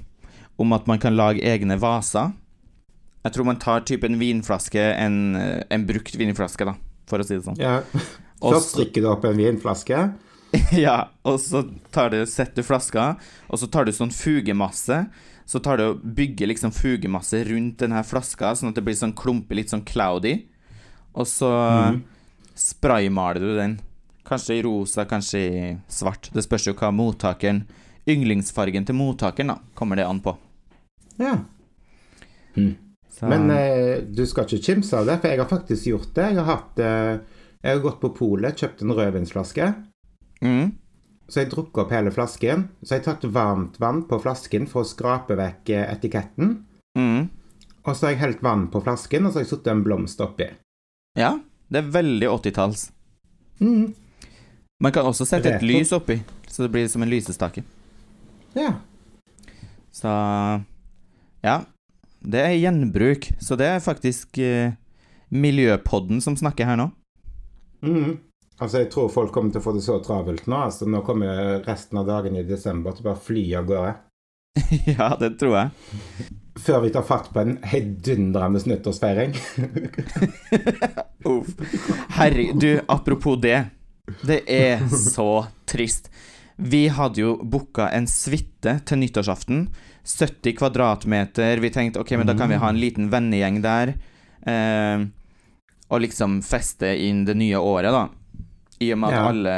om 0.60 0.72
at 0.76 0.88
man 0.88 1.00
kan 1.00 1.16
lage 1.16 1.44
egne 1.44 1.76
vaser. 1.80 2.32
Jeg 3.22 3.34
tror 3.34 3.46
man 3.46 3.60
tar 3.62 3.84
type 3.86 4.06
en 4.08 4.18
vinflaske, 4.18 4.82
en, 4.82 5.36
eh, 5.38 5.62
en 5.70 5.86
brukt 5.86 6.14
vinflaske, 6.18 6.66
da, 6.66 6.74
for 7.10 7.22
å 7.22 7.26
si 7.26 7.36
det 7.36 7.46
sånn. 7.46 7.60
Ja. 7.60 7.80
Først 8.42 8.74
drikker 8.74 9.04
du 9.04 9.10
opp 9.12 9.26
en 9.28 9.38
vinflaske. 9.38 9.98
ja, 10.84 10.96
og 11.22 11.38
så 11.40 11.62
tar 11.94 12.10
du, 12.12 12.22
setter 12.26 12.60
du 12.60 12.66
flaska, 12.66 13.12
og 13.48 13.60
så 13.62 13.68
tar 13.70 13.86
du 13.86 13.92
sånn 13.94 14.12
fugemasse. 14.14 15.04
Så 15.48 15.60
tar 15.62 15.78
du 15.78 15.84
og 15.84 16.02
bygger 16.16 16.50
liksom 16.50 16.72
fugemasse 16.74 17.42
rundt 17.48 17.80
denne 17.82 18.02
flaska, 18.06 18.52
sånn 18.56 18.72
at 18.72 18.78
det 18.78 18.84
blir 18.86 18.98
sånn 18.98 19.14
klumpe, 19.18 19.56
litt 19.58 19.72
sånn 19.72 19.84
cloudy. 19.86 20.36
Og 21.18 21.26
så 21.28 21.50
mm. 21.50 22.02
spraymaler 22.58 23.42
du 23.42 23.54
den. 23.58 23.78
Kanskje 24.26 24.58
i 24.58 24.62
rosa, 24.66 25.04
kanskje 25.08 25.40
i 25.42 25.64
svart. 25.90 26.30
Det 26.34 26.44
spørs 26.46 26.68
jo 26.70 26.76
hva 26.78 26.92
mottakeren 26.94 27.64
Yndlingsfargen 28.08 28.86
til 28.86 28.96
mottakeren, 28.98 29.52
da, 29.52 29.74
kommer 29.78 29.98
det 29.98 30.06
an 30.08 30.18
på. 30.24 30.32
Ja. 31.22 31.36
Mm. 32.56 32.72
Men 33.20 33.50
eh, 33.50 34.02
du 34.08 34.24
skal 34.26 34.46
ikke 34.48 34.64
kimse 34.72 34.96
av 34.98 35.06
det, 35.06 35.18
for 35.20 35.30
jeg 35.32 35.42
har 35.42 35.50
faktisk 35.50 35.88
gjort 35.90 36.14
det. 36.16 36.28
Jeg 36.32 36.38
har, 36.40 36.48
hatt, 36.48 36.80
eh, 36.80 37.42
jeg 37.62 37.76
har 37.76 37.82
gått 37.84 38.00
på 38.00 38.12
polet, 38.16 38.56
kjøpt 38.58 38.82
en 38.82 38.94
rødvinsflaske. 38.96 39.68
Mm. 40.42 40.72
Så 41.28 41.42
jeg 41.42 41.52
drukket 41.52 41.84
opp 41.84 41.92
hele 41.94 42.12
flasken. 42.14 42.66
Så 42.82 42.96
jeg 42.96 43.06
tatt 43.06 43.24
varmt 43.32 43.78
vann 43.80 44.02
på 44.08 44.18
flasken 44.22 44.66
for 44.70 44.82
å 44.82 44.88
skrape 44.88 45.36
vekk 45.38 45.74
eh, 45.76 45.86
etiketten. 45.92 46.56
Mm. 46.98 47.28
Og 47.82 47.96
så 47.96 48.06
har 48.06 48.14
jeg 48.14 48.22
helt 48.22 48.42
vann 48.44 48.66
på 48.72 48.82
flasken, 48.84 49.26
og 49.26 49.32
så 49.32 49.40
har 49.40 49.46
jeg 49.46 49.52
satt 49.54 49.70
en 49.72 49.84
blomst 49.86 50.20
oppi. 50.22 50.48
Ja, 51.18 51.36
det 51.72 51.82
er 51.82 51.92
veldig 51.94 52.28
80-talls. 52.30 52.88
Mm. 53.60 53.92
Man 54.82 54.94
kan 54.94 55.06
også 55.06 55.26
sette 55.28 55.52
et 55.52 55.64
lys 55.64 55.92
oppi, 55.94 56.18
så 56.50 56.64
det 56.64 56.72
blir 56.74 56.88
som 56.90 57.04
en 57.04 57.10
lysestake. 57.10 57.64
Ja. 58.58 58.74
Så 59.92 60.10
Ja. 61.42 61.60
Det 62.22 62.42
er 62.42 62.58
gjenbruk, 62.60 63.30
så 63.42 63.58
det 63.58 63.66
er 63.66 63.82
faktisk 63.82 64.38
eh, 64.38 64.74
Miljøpodden 65.32 66.20
som 66.22 66.36
snakker 66.36 66.68
her 66.68 66.78
nå. 66.78 66.90
Mm. 67.82 68.20
Altså, 68.62 68.82
jeg 68.82 68.92
tror 68.92 69.08
folk 69.10 69.32
kommer 69.34 69.50
til 69.50 69.62
å 69.62 69.64
få 69.64 69.72
det 69.74 69.82
så 69.82 69.96
travelt 70.04 70.46
nå. 70.46 70.58
Altså, 70.68 70.86
nå 70.86 71.00
kommer 71.06 71.64
resten 71.66 71.98
av 71.98 72.06
dagen 72.06 72.36
i 72.38 72.44
desember 72.46 72.94
til 72.94 73.06
å 73.06 73.10
bare 73.10 73.24
fly 73.24 73.44
av 73.58 73.68
gårde. 73.70 73.94
ja, 74.92 75.08
det 75.18 75.32
tror 75.40 75.56
jeg. 75.56 76.28
Før 76.62 76.82
vi 76.84 76.92
tar 76.94 77.06
fatt 77.08 77.30
på 77.32 77.42
en 77.42 77.56
heidundrende 77.64 78.60
nyttårsfeiring. 78.68 79.34
Uff. 81.32 81.54
Herregud, 82.18 82.60
du, 82.60 82.70
apropos 82.92 83.40
det. 83.40 83.64
Det 84.22 84.42
er 84.50 84.84
så 84.90 85.46
trist. 85.66 86.12
Vi 86.56 86.88
hadde 86.92 87.20
jo 87.22 87.36
booka 87.42 87.88
en 87.94 88.06
suite 88.06 88.76
til 88.86 88.98
nyttårsaften. 89.00 89.66
70 90.04 90.56
kvadratmeter. 90.58 91.60
Vi 91.62 91.70
tenkte 91.70 92.00
ok, 92.02 92.10
men 92.18 92.26
da 92.28 92.34
kan 92.38 92.50
vi 92.50 92.58
ha 92.60 92.68
en 92.68 92.80
liten 92.80 93.08
vennegjeng 93.12 93.60
der. 93.64 93.94
Eh, 94.46 95.04
og 95.92 96.00
liksom 96.02 96.40
feste 96.42 96.88
inn 97.06 97.24
det 97.28 97.36
nye 97.36 97.58
året, 97.60 97.92
da. 97.92 98.08
I 98.80 98.92
og 98.94 98.98
med 98.98 99.12
at 99.12 99.18
Ja. 99.18 99.28
alle, 99.28 99.56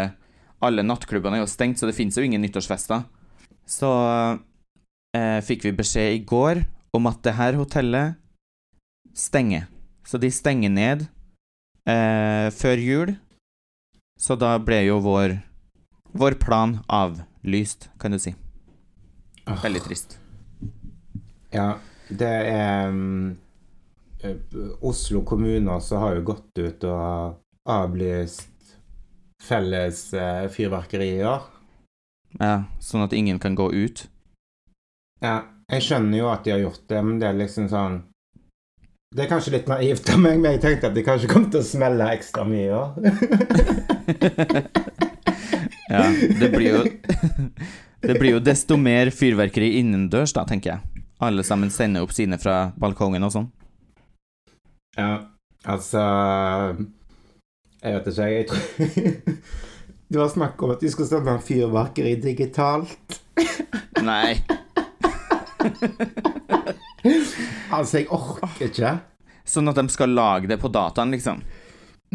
alle 0.62 0.82
nattklubbene 0.82 1.38
er 1.38 1.44
jo 1.44 1.50
stengt, 1.50 1.78
så 1.78 1.86
det 1.86 1.94
fins 1.96 2.16
jo 2.16 2.22
ingen 2.22 2.42
nyttårsfester. 2.42 3.04
Så 3.66 3.90
eh, 5.16 5.40
fikk 5.40 5.64
vi 5.64 5.72
beskjed 5.72 6.14
i 6.18 6.24
går 6.24 6.64
om 6.94 7.06
at 7.06 7.22
det 7.22 7.34
her 7.34 7.54
hotellet 7.54 8.16
stenger. 9.16 9.66
Så 10.04 10.18
de 10.20 10.28
stenger 10.30 10.70
ned 10.70 11.06
eh, 11.88 12.50
før 12.52 12.76
jul. 12.82 13.14
Så 14.20 14.36
da 14.38 14.58
ble 14.58 14.82
jo 14.86 15.00
vår, 15.00 15.38
vår 16.14 16.38
plan 16.40 16.78
avlyst, 16.86 17.90
kan 18.00 18.14
du 18.14 18.18
si. 18.22 18.34
Ah. 19.44 19.58
Veldig 19.62 19.82
trist. 19.84 20.18
Ja, 21.52 21.74
det 22.08 22.34
er 22.50 22.88
um, 22.88 23.36
eh, 24.22 24.38
Oslo 24.80 25.22
kommune 25.26 25.74
også 25.74 26.00
har 26.02 26.16
jo 26.16 26.24
gått 26.32 26.58
ut 26.58 26.86
og 26.88 27.40
avlyst 27.70 28.50
felles 29.44 30.06
fyrverkerier 30.54 31.20
i 31.20 31.26
år. 31.28 31.44
Ja, 32.40 32.54
sånn 32.82 33.04
at 33.04 33.12
ingen 33.14 33.38
kan 33.42 33.54
gå 33.58 33.68
ut. 33.72 34.06
Ja, 35.22 35.44
jeg 35.70 35.84
skjønner 35.84 36.18
jo 36.18 36.32
at 36.32 36.44
de 36.44 36.54
har 36.54 36.62
gjort 36.64 36.82
det, 36.90 37.00
men 37.04 37.20
det 37.20 37.28
er 37.30 37.38
liksom 37.38 37.68
sånn 37.72 38.02
Det 39.14 39.24
er 39.24 39.30
kanskje 39.30 39.54
litt 39.54 39.68
naivt 39.70 40.08
av 40.10 40.18
meg, 40.18 40.40
men 40.42 40.56
jeg 40.56 40.62
tenkte 40.64 40.88
at 40.90 40.96
de 40.96 41.04
kanskje 41.06 41.30
kom 41.30 41.44
til 41.46 41.60
å 41.60 41.66
smelle 41.66 42.08
ekstra 42.16 42.42
mye 42.48 42.70
òg. 42.74 42.90
Ja, 45.94 46.04
det 46.40 46.50
blir 46.54 46.70
jo 46.70 46.84
Det 48.04 48.18
blir 48.20 48.34
jo 48.34 48.40
desto 48.44 48.76
mer 48.76 49.08
fyrverkeri 49.14 49.78
innendørs, 49.78 50.34
da, 50.36 50.42
tenker 50.44 50.74
jeg. 50.74 51.04
Alle 51.24 51.44
sammen 51.46 51.70
sender 51.72 52.04
opp 52.04 52.12
sine 52.12 52.36
fra 52.42 52.72
balkongen 52.76 53.24
og 53.24 53.32
sånn. 53.32 53.46
ja, 54.98 55.24
altså 55.64 56.02
Jeg 57.80 57.94
vet 57.94 58.10
ikke, 58.12 58.26
jeg 58.28 58.46
tror 58.50 59.38
Det 60.14 60.20
var 60.20 60.28
snakk 60.34 60.60
om 60.62 60.74
at 60.74 60.84
vi 60.84 60.90
skulle 60.92 61.08
sende 61.08 61.38
fyrverkeri 61.42 62.12
digitalt. 62.22 63.16
Nei. 64.04 64.36
Altså, 67.72 68.02
jeg 68.02 68.06
orker 68.12 68.68
ikke. 68.68 68.92
Sånn 69.48 69.72
at 69.72 69.80
de 69.80 69.88
skal 69.90 70.12
lage 70.14 70.50
det 70.52 70.60
på 70.60 70.70
dataen, 70.72 71.10
liksom. 71.16 71.40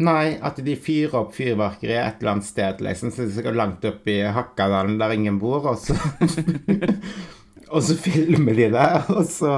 Nei, 0.00 0.38
at 0.40 0.56
de 0.64 0.74
fyrer 0.80 1.18
opp 1.18 1.34
fyrverkeri 1.36 1.92
et 2.00 2.22
eller 2.22 2.32
annet 2.36 2.46
sted, 2.48 2.78
liksom, 2.84 3.10
så 3.12 3.26
skal 3.34 3.58
langt 3.58 3.84
opp 3.84 4.06
i 4.08 4.20
Hakkadalen 4.32 4.96
der 5.00 5.12
ingen 5.12 5.36
bor, 5.42 5.66
og 5.74 5.76
så 5.82 5.96
Og 7.70 7.84
så 7.86 7.94
filmer 7.94 8.56
de 8.58 8.64
det, 8.74 8.86
og 9.14 9.20
så 9.30 9.52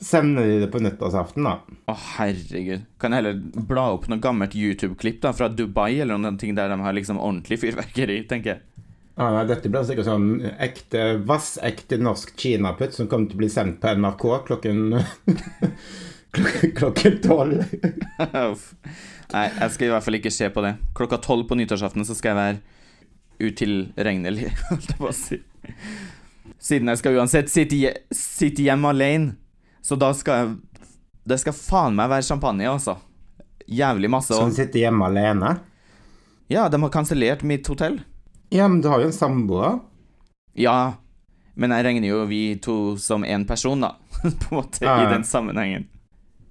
sender 0.00 0.46
de 0.48 0.60
det 0.62 0.68
på 0.72 0.80
nyttårsaften, 0.80 1.44
da. 1.44 1.56
Å, 1.90 1.96
herregud. 2.14 2.86
Kan 3.02 3.12
jeg 3.12 3.20
heller 3.20 3.66
bla 3.68 3.88
opp 3.96 4.06
noe 4.08 4.22
gammelt 4.22 4.54
YouTube-klipp 4.56 5.18
da, 5.26 5.34
fra 5.36 5.50
Dubai, 5.52 5.98
eller 6.00 6.16
noen 6.22 6.38
ting 6.40 6.54
der 6.56 6.70
de 6.72 6.78
har 6.80 6.96
liksom 6.96 7.18
ordentlig 7.20 7.58
fyrverkeri, 7.66 8.22
tenker 8.30 8.54
jeg. 8.54 8.64
Ah, 9.18 9.32
nei, 9.34 9.44
dette 9.50 9.68
blir 9.68 9.82
sikkert 9.84 10.06
sånn 10.06 10.28
ekte, 10.62 11.04
vassekte 11.26 11.98
norsk 11.98 12.32
kinaputt 12.38 12.94
som 12.94 13.10
kommer 13.10 13.26
til 13.28 13.34
å 13.36 13.42
bli 13.42 13.50
sendt 13.50 13.80
på 13.82 13.90
NRK 13.98 14.26
klokken 14.46 14.84
klok- 16.38 16.68
klokken 16.78 17.16
tolv. 17.26 17.64
Nei, 19.32 19.44
jeg 19.52 19.74
skal 19.74 19.88
i 19.88 19.92
hvert 19.92 20.04
fall 20.06 20.16
ikke 20.18 20.32
se 20.32 20.48
på 20.52 20.62
det. 20.64 20.74
Klokka 20.96 21.18
tolv 21.20 21.48
på 21.50 21.56
nyttårsaften 21.58 22.06
så 22.08 22.16
skal 22.16 22.32
jeg 22.32 22.38
være 22.38 23.48
utilregnelig, 23.48 24.52
holdt 24.70 24.88
jeg 24.92 25.00
på 25.00 25.10
å 25.10 25.14
si. 25.16 25.40
Siden 26.58 26.90
jeg 26.90 27.00
skal 27.02 27.18
uansett 27.20 27.50
sitte, 27.52 27.92
sitte 28.14 28.64
hjemme 28.64 28.90
alene. 28.94 29.36
Så 29.84 29.96
da 29.96 30.10
skal 30.16 30.40
jeg 30.40 30.56
Det 31.28 31.36
skal 31.40 31.54
faen 31.54 31.96
meg 31.96 32.08
være 32.08 32.24
champagne, 32.24 32.64
altså. 32.70 32.96
Jævlig 33.68 34.08
masse. 34.10 34.32
Som 34.32 34.48
du 34.48 34.56
sitter 34.56 34.86
hjemme 34.86 35.10
alene. 35.10 35.58
ja, 36.48 36.68
de 36.72 36.80
har 36.80 36.90
kansellert 36.90 37.42
mitt 37.44 37.68
hotell. 37.68 37.98
Ja, 38.48 38.64
men 38.68 38.80
du 38.80 38.88
har 38.88 39.02
jo 39.02 39.10
en 39.10 39.12
samboer. 39.12 39.80
Ja, 40.56 40.94
Men 41.54 41.74
jeg 41.74 41.84
regner 41.84 42.08
jo 42.08 42.24
vi 42.30 42.56
to 42.62 42.96
som 42.96 43.24
én 43.24 43.44
person, 43.46 43.80
da. 43.82 43.96
På 44.22 44.54
en 44.54 44.56
måte, 44.56 44.84
ja. 44.84 45.02
i 45.02 45.12
den 45.12 45.24
sammenhengen. 45.24 45.88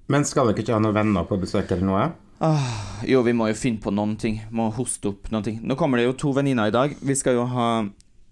Men 0.07 0.25
skal 0.27 0.51
dere 0.51 0.61
ikke 0.61 0.75
ha 0.75 0.79
noen 0.83 0.95
venner 0.95 1.23
på 1.27 1.37
besøk 1.39 1.71
eller 1.71 1.87
noe? 1.87 2.05
Ah, 2.39 3.01
jo, 3.07 3.23
vi 3.25 3.33
må 3.33 3.47
jo 3.49 3.55
finne 3.57 3.81
på 3.81 3.89
noen 3.93 4.15
ting. 4.21 4.41
Må 4.53 4.67
hoste 4.75 5.09
opp 5.09 5.29
noen 5.33 5.43
ting. 5.45 5.57
Nå 5.65 5.75
kommer 5.79 5.97
det 5.97 6.05
jo 6.05 6.13
to 6.21 6.33
venninner 6.37 6.69
i 6.69 6.73
dag. 6.75 6.93
Vi 7.01 7.15
skal 7.17 7.33
jo 7.39 7.45
ha 7.49 7.67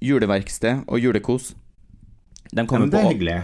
juleverksted 0.05 0.83
og 0.85 0.99
julekos. 1.01 1.53
De 2.53 2.65
kommer 2.69 2.85
er 2.87 2.93
på 2.93 3.09
hyggelig. 3.09 3.39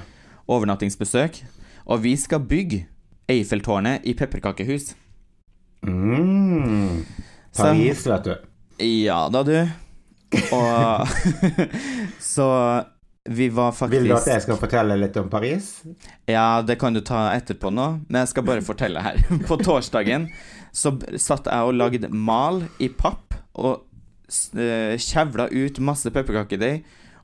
overnattingsbesøk. 0.47 1.41
Og 1.89 2.03
vi 2.03 2.13
skal 2.15 2.39
bygge 2.45 2.83
Eiffeltårnet 3.31 4.05
i 4.05 4.13
pepperkakehus. 4.13 4.91
Mm. 5.87 7.05
Så- 7.51 7.63
Paris, 7.63 8.05
vet 8.07 8.23
du. 8.23 8.35
Ja 8.85 9.29
da, 9.29 9.41
du. 9.43 9.55
Og 10.53 11.07
Så 12.21 12.45
vi 13.29 13.49
var 13.49 13.71
faktisk 13.71 14.01
Vil 14.01 14.09
du 14.09 14.15
at 14.15 14.27
jeg 14.27 14.41
skal 14.41 14.57
fortelle 14.57 14.95
litt 14.97 15.17
om 15.21 15.27
Paris? 15.29 15.83
Ja, 16.29 16.63
det 16.65 16.79
kan 16.81 16.95
du 16.95 17.03
ta 17.05 17.27
etterpå 17.35 17.69
nå, 17.69 17.87
men 18.07 18.23
jeg 18.23 18.31
skal 18.31 18.45
bare 18.47 18.63
fortelle 18.65 19.03
her. 19.05 19.19
På 19.49 19.59
torsdagen 19.61 20.25
så 20.73 20.95
satt 21.19 21.49
jeg 21.51 21.67
og 21.67 21.77
lagde 21.77 22.09
mal 22.09 22.63
i 22.81 22.89
papp 22.89 23.35
og 23.61 23.83
eh, 24.57 24.97
kjevla 24.97 25.49
ut 25.51 25.81
masse 25.83 26.09
pepperkakedeig 26.09 26.81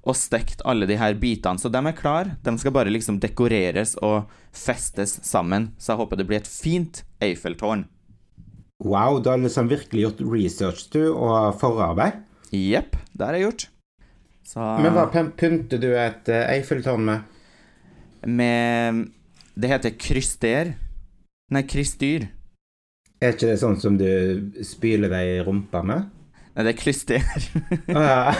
og 0.08 0.16
stekt 0.16 0.62
alle 0.70 0.88
de 0.88 1.00
her 1.00 1.18
bitene. 1.20 1.60
Så 1.60 1.72
de 1.74 1.82
er 1.82 1.98
klar. 1.98 2.30
De 2.46 2.54
skal 2.62 2.76
bare 2.76 2.94
liksom 2.94 3.18
dekoreres 3.24 3.96
og 4.06 4.30
festes 4.56 5.18
sammen. 5.26 5.72
Så 5.82 5.94
jeg 5.94 6.02
håper 6.04 6.20
det 6.20 6.28
blir 6.30 6.44
et 6.44 6.52
fint 6.52 7.02
Eiffeltårn. 7.24 7.88
Wow, 8.86 9.18
du 9.18 9.32
har 9.32 9.42
liksom 9.42 9.72
virkelig 9.72 10.04
gjort 10.06 10.22
research, 10.30 10.86
du, 10.94 11.10
og 11.10 11.58
forarbeid. 11.60 12.22
Jepp, 12.54 12.94
det 13.18 13.26
har 13.26 13.36
jeg 13.36 13.48
gjort. 13.48 13.68
Så 14.48 14.64
Men 14.82 14.94
hva 14.96 15.08
pyn- 15.12 15.34
pynter 15.36 15.80
du 15.82 15.90
et 16.00 16.30
eh, 16.32 16.46
Eiffeltårn 16.56 17.04
med? 17.04 17.22
med 18.28 19.08
Det 19.60 19.70
heter 19.72 19.96
kryster. 20.00 20.74
Nei, 21.52 21.64
krystyr. 21.68 22.28
Er 23.22 23.34
ikke 23.34 23.50
det 23.50 23.58
sånn 23.60 23.80
som 23.82 23.98
du 23.98 24.08
spyler 24.66 25.10
deg 25.12 25.32
i 25.32 25.44
rumpa 25.46 25.82
med? 25.86 26.06
Nei, 26.58 26.64
det 26.66 26.74
er 26.74 26.80
klyster. 26.80 27.24
Ah, 27.98 28.34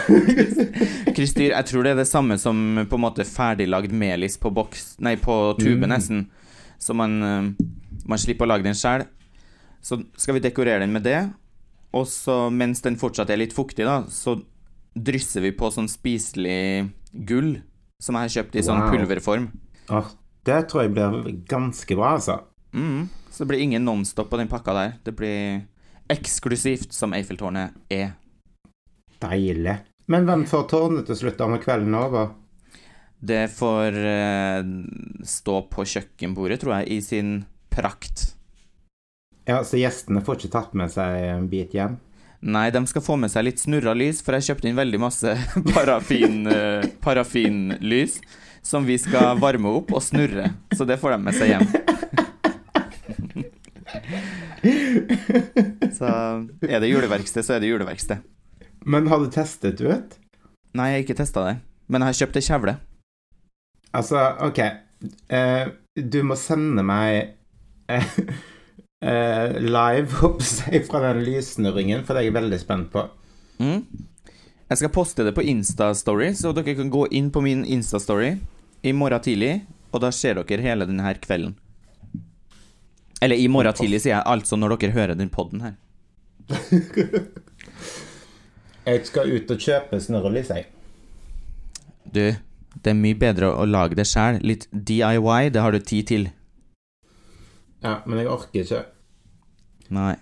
Krystyr, 1.16 1.52
jeg 1.54 1.66
tror 1.68 1.84
det 1.86 1.92
er 1.94 2.00
det 2.00 2.08
samme 2.10 2.36
som 2.40 2.56
på 2.90 2.98
en 2.98 3.04
måte 3.04 3.24
ferdiglagd 3.26 3.92
melis 3.94 4.36
på 4.40 4.50
boks 4.54 4.96
Nei, 5.04 5.16
på 5.22 5.36
tube, 5.60 5.84
Mm. 5.86 5.92
nesten. 5.92 6.24
Så 6.78 6.94
man, 6.94 7.16
eh, 7.22 7.66
man 8.06 8.18
slipper 8.18 8.46
å 8.46 8.52
lage 8.52 8.66
den 8.66 8.74
sjøl. 8.78 9.04
Så 9.82 10.00
skal 10.18 10.34
vi 10.38 10.40
dekorere 10.48 10.80
den 10.82 10.92
med 10.92 11.02
det. 11.06 11.20
Og 11.94 12.06
så, 12.10 12.48
mens 12.52 12.80
den 12.84 12.96
fortsatt 13.00 13.30
er 13.30 13.38
litt 13.40 13.54
fuktig, 13.56 13.84
da, 13.86 14.02
så 14.10 14.36
drysser 15.04 15.44
vi 15.44 15.52
på 15.56 15.70
sånn 15.74 15.88
spiselig 15.90 16.88
gull 17.12 17.58
som 18.02 18.14
jeg 18.18 18.28
har 18.28 18.34
kjøpt 18.36 18.58
i 18.58 18.64
sånn 18.66 18.82
Wow. 18.84 18.90
pulverform. 18.94 19.48
Åh, 19.90 20.10
det 20.46 20.58
tror 20.70 20.82
jeg 20.84 20.92
blir 20.94 21.42
ganske 21.50 21.96
bra, 21.96 22.14
altså. 22.18 22.40
Mm. 22.72 23.08
Så 23.30 23.44
det 23.44 23.48
blir 23.52 23.64
ingen 23.64 23.84
Nonstop 23.84 24.30
på 24.30 24.38
den 24.38 24.48
pakka 24.48 24.74
der. 24.76 24.92
Det 25.04 25.14
blir 25.16 25.64
eksklusivt 26.08 26.92
som 26.92 27.12
Eiffeltårnet 27.16 27.74
er. 27.92 28.12
Deilig. 29.20 29.78
Men 30.08 30.24
hvem 30.28 30.44
får 30.48 30.68
tårnet 30.70 31.06
til 31.08 31.18
slutt 31.20 31.38
da 31.40 31.48
når 31.50 31.62
kvelden 31.64 31.94
er 31.94 32.06
over? 32.06 32.30
Det 33.20 33.48
får 33.50 33.96
uh, 33.98 34.68
stå 35.26 35.56
på 35.72 35.84
kjøkkenbordet, 35.90 36.60
tror 36.62 36.78
jeg, 36.78 36.88
i 36.96 37.00
sin 37.02 37.32
prakt. 37.68 38.28
Ja, 39.48 39.62
Så 39.64 39.80
gjestene 39.80 40.22
får 40.24 40.38
ikke 40.38 40.52
tatt 40.54 40.74
med 40.78 40.92
seg 40.92 41.24
en 41.32 41.48
bit 41.50 41.74
hjem? 41.74 41.98
Nei, 42.38 42.68
de 42.70 42.86
skal 42.86 43.02
få 43.02 43.16
med 43.18 43.32
seg 43.32 43.48
litt 43.48 43.58
snurra 43.58 43.94
lys, 43.98 44.20
for 44.22 44.36
jeg 44.36 44.52
kjøpte 44.52 44.68
inn 44.70 44.78
veldig 44.78 45.00
masse 45.02 45.32
parafin, 45.74 46.46
uh, 46.46 46.86
parafinlys 47.02 48.20
som 48.62 48.86
vi 48.86 48.98
skal 49.00 49.38
varme 49.42 49.70
opp 49.80 49.92
og 49.96 50.02
snurre. 50.04 50.52
Så 50.76 50.86
det 50.86 50.98
får 51.02 51.16
de 51.16 51.18
med 51.24 51.34
seg 51.38 51.54
hjem. 51.54 51.66
Så 55.98 56.08
er 56.68 56.82
det 56.82 56.90
juleverksted, 56.90 57.42
så 57.46 57.56
er 57.56 57.62
det 57.62 57.70
juleverksted. 57.72 58.22
Men 58.86 59.08
har 59.10 59.22
du 59.22 59.30
testet 59.32 59.80
ut? 59.80 60.18
Nei, 60.76 60.90
jeg 60.92 60.98
har 60.98 61.06
ikke 61.06 61.18
testa 61.18 61.46
det, 61.48 61.56
men 61.88 62.04
jeg 62.04 62.12
har 62.12 62.18
kjøpt 62.20 62.38
ei 62.38 62.44
kjevle. 62.46 62.74
Altså, 63.98 64.22
OK. 64.44 64.60
Uh, 65.32 65.64
du 65.98 66.20
må 66.26 66.36
sende 66.38 66.84
meg 66.86 67.34
eh, 67.90 68.14
eh, 69.00 69.60
live 69.60 70.08
oppseg 70.28 70.86
fra 70.86 71.02
den 71.08 71.24
lyssnurringen, 71.26 72.04
for 72.04 72.14
det 72.14 72.24
er 72.24 72.30
jeg 72.30 72.38
veldig 72.38 72.60
spent 72.62 72.92
på. 72.92 73.06
Mm. 73.58 73.82
Jeg 74.68 74.80
skal 74.82 74.92
poste 74.92 75.24
det 75.24 75.32
på 75.36 75.44
Insta-story, 75.48 76.32
så 76.36 76.52
dere 76.56 76.76
kan 76.76 76.92
gå 76.92 77.06
inn 77.16 77.30
på 77.32 77.42
min 77.44 77.64
Insta-story 77.64 78.34
i 78.82 78.92
morgen 78.92 79.24
tidlig, 79.24 79.62
og 79.92 80.02
da 80.04 80.12
ser 80.12 80.42
dere 80.42 80.64
hele 80.64 80.86
denne 80.88 81.14
kvelden. 81.22 81.56
Eller 83.24 83.40
i 83.40 83.48
morgen 83.50 83.74
tidlig, 83.74 84.02
sier 84.04 84.18
jeg, 84.18 84.26
altså 84.26 84.56
når 84.56 84.76
dere 84.76 84.94
hører 84.94 85.18
den 85.18 85.32
podden 85.32 85.64
her. 85.64 85.78
Jeg 88.88 89.04
skal 89.04 89.32
ut 89.34 89.50
og 89.52 89.60
kjøpe 89.60 89.98
snørrelys, 90.00 90.48
jeg. 90.48 90.64
Du, 92.08 92.22
det 92.32 92.88
er 92.88 92.96
mye 92.96 93.18
bedre 93.20 93.50
å 93.52 93.66
lage 93.68 93.98
det 93.98 94.06
sjæl. 94.08 94.38
Litt 94.40 94.64
DIY, 94.72 95.50
det 95.52 95.60
har 95.60 95.76
du 95.76 95.82
tid 95.84 96.06
til. 96.08 96.24
Ja, 97.84 97.94
men 98.06 98.18
jeg 98.18 98.30
orker 98.30 98.64
ikke. 98.64 98.84
Nei. 99.94 100.14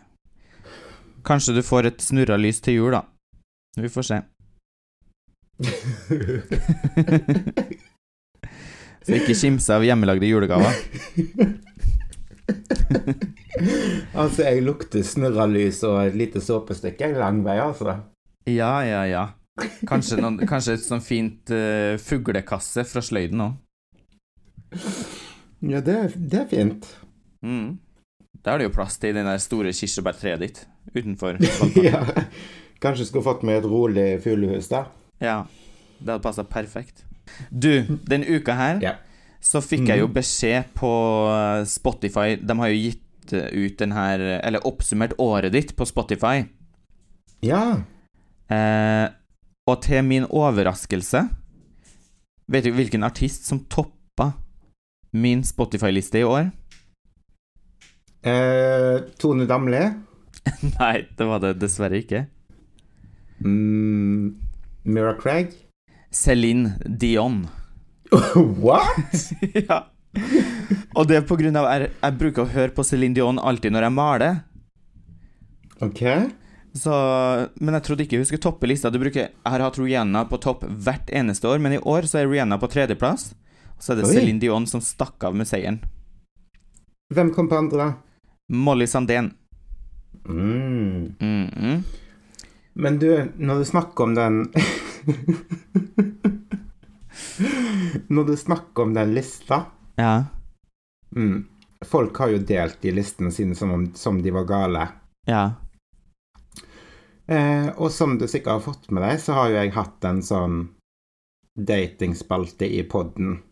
Kanskje 1.26 1.54
du 1.56 1.62
får 1.66 1.82
et 1.90 2.02
snurra 2.04 2.36
lys 2.38 2.60
til 2.62 2.74
jul, 2.78 2.92
da. 2.94 3.02
Vi 3.76 3.88
får 3.92 4.04
se. 4.10 4.18
Så 9.06 9.14
ikke 9.14 9.34
kimse 9.38 9.74
av 9.74 9.84
hjemmelagde 9.86 10.26
julegaver. 10.26 10.74
altså, 14.20 14.42
jeg 14.42 14.62
lukter 14.66 15.02
snurrelys 15.06 15.78
og 15.86 16.00
et 16.08 16.16
lite 16.18 16.40
såpestykke 16.42 17.12
lang 17.14 17.44
vei, 17.46 17.60
altså. 17.62 17.94
Ja, 18.50 18.80
ja, 18.86 19.04
ja. 19.06 19.26
Kanskje, 19.88 20.18
noen, 20.20 20.36
kanskje 20.46 20.74
et 20.76 20.84
sånn 20.84 21.04
fint 21.04 21.50
uh, 21.54 21.96
fuglekasse 22.02 22.84
fra 22.84 23.02
sløyden 23.02 23.40
òg. 23.46 23.52
Ja, 25.64 25.80
det, 25.80 26.12
det 26.18 26.40
er 26.42 26.48
fint. 26.50 26.86
Mm. 27.46 27.76
Da 28.42 28.54
er 28.56 28.58
det 28.60 28.66
jo 28.68 28.74
plass 28.74 28.98
til 29.02 29.14
den 29.16 29.26
der 29.28 29.38
store 29.42 29.70
kirsebærtreet 29.74 30.42
ditt 30.42 30.58
utenfor. 30.94 31.38
ja. 31.88 32.02
Kanskje 32.82 33.06
skulle 33.08 33.24
fått 33.26 33.44
meg 33.46 33.62
et 33.62 33.68
rolig 33.70 34.08
fuglehus 34.24 34.68
der. 34.72 34.90
ja. 35.22 35.44
Det 35.96 36.10
hadde 36.12 36.20
passa 36.26 36.42
perfekt. 36.44 37.06
Du, 37.48 37.86
den 38.04 38.20
uka 38.28 38.52
her 38.54 38.82
Ja. 38.84 38.90
så 39.40 39.62
fikk 39.64 39.88
jeg 39.88 40.02
jo 40.02 40.10
beskjed 40.12 40.68
på 40.76 40.90
eh, 41.32 41.62
Spotify 41.66 42.34
De 42.36 42.54
har 42.60 42.68
jo 42.68 42.76
gitt 42.82 43.32
eh, 43.32 43.48
ut 43.56 43.78
den 43.80 43.94
her 43.96 44.20
Eller 44.44 44.62
oppsummert 44.68 45.14
året 45.18 45.54
ditt 45.56 45.72
på 45.74 45.86
Spotify. 45.88 46.44
Ja. 47.42 47.80
Eh, 48.52 49.08
og 49.66 49.80
til 49.88 50.04
min 50.04 50.28
overraskelse 50.28 51.24
Vet 52.52 52.68
du 52.68 52.74
hvilken 52.76 53.02
artist 53.08 53.48
som 53.48 53.64
toppa 53.72 54.34
min 55.16 55.42
Spotify-liste 55.48 56.20
i 56.20 56.28
år? 56.28 56.50
Eh, 58.22 59.02
Tone 59.18 59.46
Damli. 59.46 59.82
Nei, 60.78 60.96
det 61.16 61.28
var 61.28 61.42
det 61.42 61.56
dessverre 61.60 62.00
ikke. 62.00 62.24
Mm, 63.44 64.36
Mira 64.84 65.14
Craig. 65.20 65.52
Celine 66.10 66.78
Dion. 66.86 67.46
What? 68.64 69.32
ja. 69.68 69.84
Og 70.96 71.08
det 71.10 71.18
er 71.18 71.26
på 71.28 71.36
grunn 71.36 71.58
av 71.60 71.66
jeg, 71.74 71.90
jeg 72.00 72.16
bruker 72.16 72.46
å 72.46 72.52
høre 72.54 72.72
på 72.72 72.84
Celine 72.86 73.16
Dion 73.18 73.40
alltid 73.42 73.74
når 73.74 73.88
jeg 73.88 73.96
maler. 73.98 74.38
Ok. 75.84 76.02
Så, 76.76 76.92
men 77.60 77.76
jeg 77.76 77.84
trodde 77.84 78.04
ikke 78.04 78.20
hun 78.20 78.28
skulle 78.28 78.44
toppe 78.44 78.68
lista. 78.68 78.92
Du 78.92 79.00
bruker, 79.00 79.28
jeg 79.32 79.52
har 79.52 79.64
hatt 79.64 79.78
Rihanna 79.80 80.24
på 80.28 80.40
topp 80.44 80.64
hvert 80.64 81.12
eneste 81.12 81.48
år, 81.48 81.60
men 81.62 81.76
i 81.76 81.82
år 81.82 82.08
så 82.08 82.22
er 82.22 82.30
Rihanna 82.30 82.58
på 82.60 82.70
tredjeplass. 82.72 83.30
Og 83.76 83.84
så 83.84 83.92
er 83.92 84.00
det 84.00 84.08
Oi. 84.08 84.14
Celine 84.16 84.42
Dion 84.42 84.68
som 84.68 84.84
stakk 84.84 85.24
av 85.28 85.36
med 85.36 85.48
seieren. 85.48 85.82
Hvem 87.12 87.30
kom 87.36 87.48
på 87.48 87.58
andre, 87.60 87.78
da? 87.78 88.05
Molly 88.48 88.86
Sandén. 88.86 89.34
Mm. 90.24 91.14
Mm 91.20 91.48
-mm. 91.48 91.82
Men 92.72 92.98
du, 92.98 93.32
når 93.36 93.58
du 93.58 93.64
snakker 93.64 94.04
om 94.04 94.14
den 94.14 94.52
Når 98.08 98.24
du 98.24 98.36
snakker 98.36 98.82
om 98.82 98.94
den 98.94 99.14
lista 99.14 99.64
Ja. 99.94 100.24
mm, 101.16 101.46
Folk 101.86 102.16
har 102.16 102.28
jo 102.28 102.38
delt 102.38 102.80
de 102.80 102.92
listene 102.92 103.30
sine 103.30 103.54
som 103.54 103.70
om 103.70 103.94
som 103.94 104.22
de 104.22 104.30
var 104.30 104.44
gale. 104.44 104.88
Ja. 105.26 105.52
Eh, 107.26 107.68
og 107.76 107.90
som 107.92 108.18
du 108.18 108.28
sikkert 108.28 108.52
har 108.52 108.60
fått 108.60 108.90
med 108.90 109.02
deg, 109.02 109.20
så 109.20 109.32
har 109.32 109.48
jo 109.48 109.54
jeg 109.56 109.72
hatt 109.74 110.04
en 110.04 110.22
sånn 110.22 110.68
datingspalte 111.58 112.66
i 112.66 112.82
podden. 112.82 113.42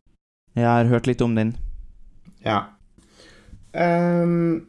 Jeg 0.54 0.64
har 0.66 0.84
hørt 0.84 1.06
litt 1.06 1.20
om 1.20 1.34
den. 1.34 1.56
Ja. 2.44 2.64
Ehm, 3.72 4.66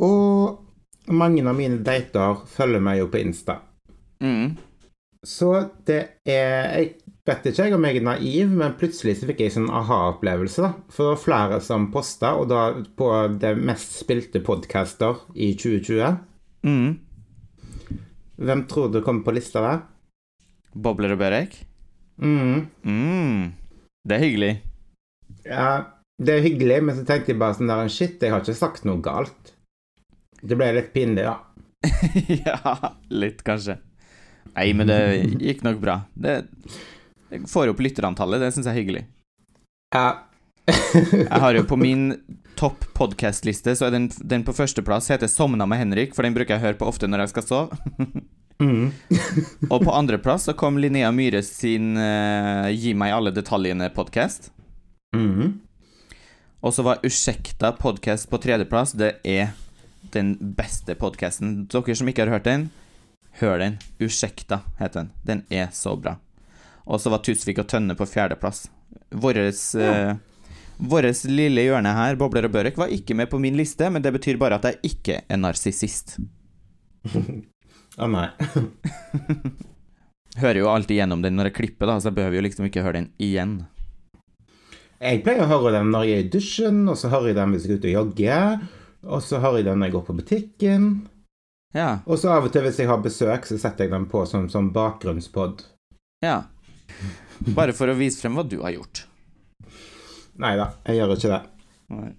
og 0.00 1.12
mange 1.12 1.44
av 1.44 1.56
mine 1.58 1.80
dater 1.84 2.42
følger 2.48 2.82
meg 2.84 3.00
jo 3.00 3.08
på 3.12 3.20
Insta. 3.20 3.60
Mm. 4.20 4.56
Så 5.26 5.52
det 5.88 6.00
er 6.28 6.80
Jeg 6.80 7.36
vet 7.36 7.46
ikke 7.50 7.66
jeg 7.66 7.74
om 7.76 7.84
jeg 7.84 7.98
er 8.00 8.06
naiv, 8.06 8.48
men 8.56 8.76
plutselig 8.80 9.18
så 9.20 9.28
fikk 9.28 9.42
jeg 9.44 9.52
sånn 9.54 9.68
aha-opplevelse. 9.70 10.70
For 10.90 11.04
det 11.04 11.10
var 11.12 11.20
flere 11.24 11.58
som 11.62 11.90
posta, 11.92 12.32
og 12.40 12.48
da 12.50 12.62
på 12.96 13.10
det 13.38 13.52
mest 13.60 14.00
spilte 14.00 14.40
podcaster 14.42 15.20
i 15.36 15.52
2020. 15.54 16.16
Mm. 16.66 16.96
Hvem 18.40 18.64
tror 18.66 18.90
du 18.90 19.02
kommer 19.04 19.22
på 19.26 19.36
lista 19.36 19.62
der? 19.62 19.84
Bobler 20.74 21.14
og 21.14 21.20
Børek? 21.20 21.54
Mm. 22.18 22.66
Mm. 22.82 23.52
Det 24.08 24.16
er 24.16 24.24
hyggelig. 24.24 24.52
Ja, 25.44 25.70
det 26.18 26.34
er 26.34 26.44
hyggelig, 26.48 26.82
men 26.88 26.96
så 26.96 27.06
tenkte 27.06 27.34
jeg 27.34 27.40
bare 27.40 27.58
sånn 27.60 27.70
der 27.70 27.92
Shit, 27.92 28.18
jeg 28.22 28.32
har 28.32 28.42
ikke 28.42 28.56
sagt 28.58 28.88
noe 28.88 29.02
galt. 29.04 29.54
Det 30.40 30.56
ble 30.56 30.72
litt 30.76 30.92
pinlig, 30.94 31.26
da. 31.26 31.36
ja, 32.46 32.92
litt, 33.12 33.44
kanskje. 33.46 33.78
Nei, 34.54 34.72
men 34.76 34.88
det 34.90 35.00
gikk 35.40 35.62
nok 35.66 35.80
bra. 35.82 36.00
Det, 36.14 36.40
det 37.30 37.44
får 37.50 37.72
opp 37.72 37.82
lytterantallet, 37.84 38.42
det 38.42 38.52
syns 38.54 38.68
jeg 38.68 38.74
er 38.74 38.80
hyggelig. 38.80 39.04
Ja. 39.94 40.06
Jeg 40.70 41.40
har 41.42 41.56
jo 41.56 41.64
på 41.68 41.78
min 41.86 42.12
topp 42.60 42.84
podkastliste, 42.96 43.74
så 43.76 43.88
er 43.88 43.96
den, 43.96 44.10
den 44.20 44.44
på 44.44 44.54
førsteplass 44.56 45.08
heter 45.12 45.30
'Sovna 45.30 45.66
med 45.66 45.80
Henrik', 45.80 46.14
for 46.16 46.26
den 46.26 46.36
bruker 46.36 46.56
jeg 46.56 46.60
å 46.60 46.66
høre 46.66 46.80
på 46.80 46.90
ofte 46.90 47.08
når 47.08 47.24
jeg 47.24 47.32
skal 47.34 47.46
sove. 47.48 47.78
mm. 48.60 48.86
Og 49.72 49.80
på 49.86 49.94
andreplass 49.96 50.48
så 50.50 50.56
kom 50.58 50.78
Linnea 50.78 51.12
Myhre 51.14 51.42
sin 51.46 51.96
uh, 51.96 52.68
'Gi 52.68 52.94
meg 52.94 53.16
alle 53.16 53.32
detaljene'-podkast. 53.36 54.50
Mm. 55.16 55.60
Og 56.60 56.74
så 56.76 56.84
var 56.84 57.00
Usjekta 57.06 57.72
podkast 57.72 58.28
på 58.30 58.38
tredjeplass. 58.42 58.92
Det 58.92 59.14
er 59.24 59.54
den 60.14 60.34
beste 60.56 60.96
podkasten. 60.98 61.64
Dere 61.70 61.96
som 61.96 62.10
ikke 62.10 62.26
har 62.26 62.34
hørt 62.36 62.48
den, 62.48 62.68
hør 63.42 63.60
den. 63.62 63.78
Usjekta 64.00 64.62
heter 64.80 65.04
den. 65.04 65.14
Den 65.22 65.44
er 65.50 65.70
så 65.76 65.94
bra. 65.96 66.16
Og 66.90 67.00
så 67.00 67.12
var 67.12 67.22
Tusvik 67.22 67.60
og 67.62 67.68
Tønne 67.70 67.94
på 67.98 68.08
fjerdeplass. 68.08 68.66
Våres 69.10 69.62
ja. 69.78 70.16
Vårt 70.80 71.26
lille 71.28 71.66
hjørne 71.66 71.90
her, 71.92 72.16
Bobler 72.16 72.46
og 72.48 72.54
Børek, 72.54 72.78
var 72.80 72.88
ikke 72.88 73.12
med 73.12 73.28
på 73.28 73.38
min 73.38 73.58
liste, 73.58 73.90
men 73.92 74.00
det 74.00 74.14
betyr 74.14 74.38
bare 74.40 74.56
at 74.56 74.64
jeg 74.64 74.94
ikke 74.94 75.18
er 75.28 75.40
narsissist. 75.40 76.16
Å 78.00 78.08
nei. 78.08 78.30
Hører 80.40 80.60
jo 80.62 80.70
alltid 80.72 81.02
gjennom 81.02 81.20
den 81.20 81.36
når 81.36 81.50
jeg 81.50 81.56
klipper, 81.58 81.90
da, 81.90 81.98
så 82.00 82.08
jeg 82.08 82.16
behøver 82.16 82.38
jo 82.38 82.44
liksom 82.46 82.70
ikke 82.70 82.84
høre 82.86 83.02
den 83.02 83.10
igjen. 83.20 83.54
Jeg 85.00 85.20
pleier 85.26 85.44
å 85.44 85.50
høre 85.50 85.74
den 85.76 85.92
når 85.92 86.06
jeg 86.06 86.16
er 86.16 86.24
i 86.24 86.32
dusjen, 86.32 86.80
og 86.88 86.96
så 86.96 87.12
hører 87.12 87.32
jeg 87.32 87.40
den 87.40 87.52
hvis 87.52 87.66
jeg 87.66 87.74
er 87.74 87.80
ute 87.80 87.90
og 87.90 87.96
jogger. 87.98 88.64
Og 89.08 89.22
så 89.24 89.40
har 89.40 89.56
jeg 89.56 89.66
den 89.68 89.80
når 89.80 89.90
jeg 89.90 89.96
går 89.96 90.06
på 90.06 90.16
butikken. 90.18 90.88
Ja. 91.74 92.00
Og 92.06 92.18
så 92.18 92.32
av 92.34 92.48
og 92.48 92.52
til 92.52 92.64
hvis 92.66 92.80
jeg 92.82 92.90
har 92.90 93.02
besøk, 93.02 93.46
så 93.46 93.58
setter 93.60 93.86
jeg 93.86 93.94
den 93.94 94.08
på 94.10 94.24
som, 94.28 94.48
som 94.52 94.72
bakgrunnspod. 94.74 95.62
Ja. 96.24 96.42
Bare 97.56 97.74
for 97.76 97.90
å 97.90 97.96
vise 97.98 98.20
frem 98.20 98.36
hva 98.36 98.44
du 98.44 98.58
har 98.64 98.74
gjort. 98.74 99.04
Nei 100.40 100.54
da, 100.58 100.72
jeg 100.88 101.00
gjør 101.00 101.14
ikke 101.14 101.32
det. 101.32 101.40
Nei. 101.94 102.10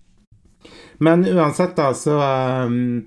Men 1.01 1.25
uansett, 1.25 1.73
da, 1.77 1.89
så 1.97 2.19
um, 2.69 3.01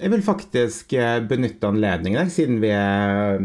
Jeg 0.00 0.10
vil 0.10 0.22
faktisk 0.26 0.94
eh, 0.98 1.18
benytte 1.28 1.68
anledningen, 1.68 2.24
jeg, 2.24 2.32
siden 2.34 2.58
vi 2.62 2.70
er 2.74 3.42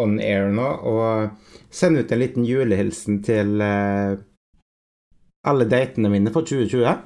on 0.00 0.16
air 0.22 0.48
nå, 0.54 0.66
og 0.88 1.74
sende 1.74 2.02
ut 2.02 2.12
en 2.14 2.22
liten 2.22 2.46
julehilsen 2.46 3.20
til 3.26 3.60
uh, 3.60 4.16
alle 5.46 5.66
datene 5.70 6.10
mine 6.12 6.32
for 6.32 6.46
2020. 6.46 7.04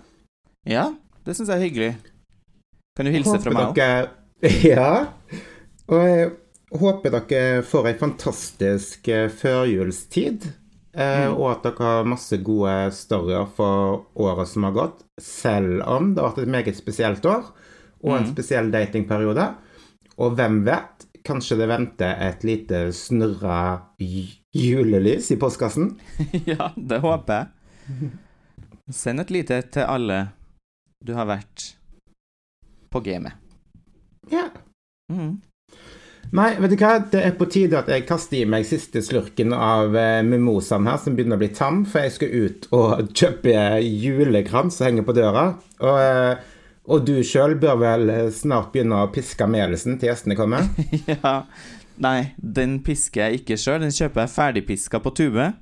Ja, 0.71 0.87
det 1.24 1.34
syns 1.37 1.48
jeg 1.48 1.56
er 1.56 1.64
hyggelig. 1.64 1.92
Kan 2.96 3.06
du 3.08 3.12
hilse 3.14 3.38
fra 3.42 3.52
meg 3.54 3.72
òg? 3.72 4.10
Ja. 4.74 5.06
Og 5.88 6.02
jeg 6.04 6.30
håper 6.74 7.14
dere 7.14 7.62
får 7.64 7.87
ei 7.88 7.94
fantastisk 8.00 9.08
eh, 9.08 9.28
førjulstid. 9.32 10.44
eh, 10.94 11.24
Mm. 11.28 11.37
Og 11.38 11.46
at 11.50 11.62
dere 11.64 11.84
har 11.88 12.04
masse 12.08 12.37
gode 12.44 12.74
storyer 12.94 13.46
for 13.56 14.04
året 14.20 14.48
som 14.48 14.62
har 14.68 14.72
gått. 14.76 15.00
Selv 15.20 15.82
om 15.88 16.12
det 16.14 16.22
har 16.22 16.30
vært 16.34 16.42
et 16.44 16.52
meget 16.54 16.76
spesielt 16.76 17.24
år, 17.26 17.48
og 18.04 18.16
en 18.18 18.24
Mm. 18.26 18.32
spesiell 18.34 18.70
datingperiode. 18.70 19.48
Og 20.18 20.37
hvem 20.37 20.60
vet, 20.64 21.06
kanskje 21.24 21.56
det 21.58 21.68
venter 21.68 22.14
et 22.20 22.44
lite 22.44 22.92
snurra 22.92 23.80
julelys 24.54 25.30
i 25.32 25.37
postkassen? 25.40 25.94
ja, 26.46 26.70
det 26.76 27.00
håper 27.00 27.32
jeg. 27.34 28.10
Send 28.92 29.20
et 29.20 29.30
lite 29.32 29.62
til 29.72 29.82
alle 29.88 30.28
du 31.05 31.12
har 31.17 31.29
vært 31.29 31.75
på 32.93 33.03
gamet. 33.05 33.37
Ja. 34.33 34.49
Mm. 35.12 35.43
Nei, 36.35 36.49
vet 36.59 36.73
du 36.73 36.81
hva? 36.81 36.95
Det 37.12 37.21
er 37.21 37.35
på 37.38 37.47
tide 37.53 37.79
at 37.79 37.90
jeg 37.93 38.07
kaster 38.09 38.40
i 38.40 38.49
meg 38.49 38.64
siste 38.67 39.03
slurken 39.05 39.53
av 39.55 39.95
eh, 39.99 40.23
mimosaen 40.27 40.88
her, 40.88 40.99
som 41.03 41.14
begynner 41.14 41.38
å 41.38 41.43
bli 41.43 41.51
tam, 41.55 41.85
for 41.87 42.07
jeg 42.07 42.14
skal 42.17 42.33
ut 42.33 42.69
og 42.75 43.05
kjøpe 43.21 43.55
julekrans 43.85 44.81
og 44.81 44.88
henge 44.88 45.07
på 45.07 45.14
døra. 45.17 45.47
Og, 45.85 46.01
eh, 46.01 46.73
og 46.88 47.05
du 47.07 47.19
sjøl 47.27 47.59
bør 47.61 47.79
vel 47.85 48.14
snart 48.35 48.73
begynne 48.73 49.05
å 49.05 49.12
piske 49.12 49.47
medelsen 49.49 50.01
til 50.01 50.11
gjestene 50.11 50.38
kommer? 50.38 50.67
ja. 51.12 51.37
Nei, 52.03 52.33
den 52.37 52.81
pisker 52.83 53.29
jeg 53.29 53.45
ikke 53.45 53.61
sjøl. 53.61 53.85
Den 53.85 53.95
kjøper 53.95 54.25
jeg 54.25 54.35
ferdigpiska 54.35 54.99
på 55.05 55.14
tube. 55.14 55.53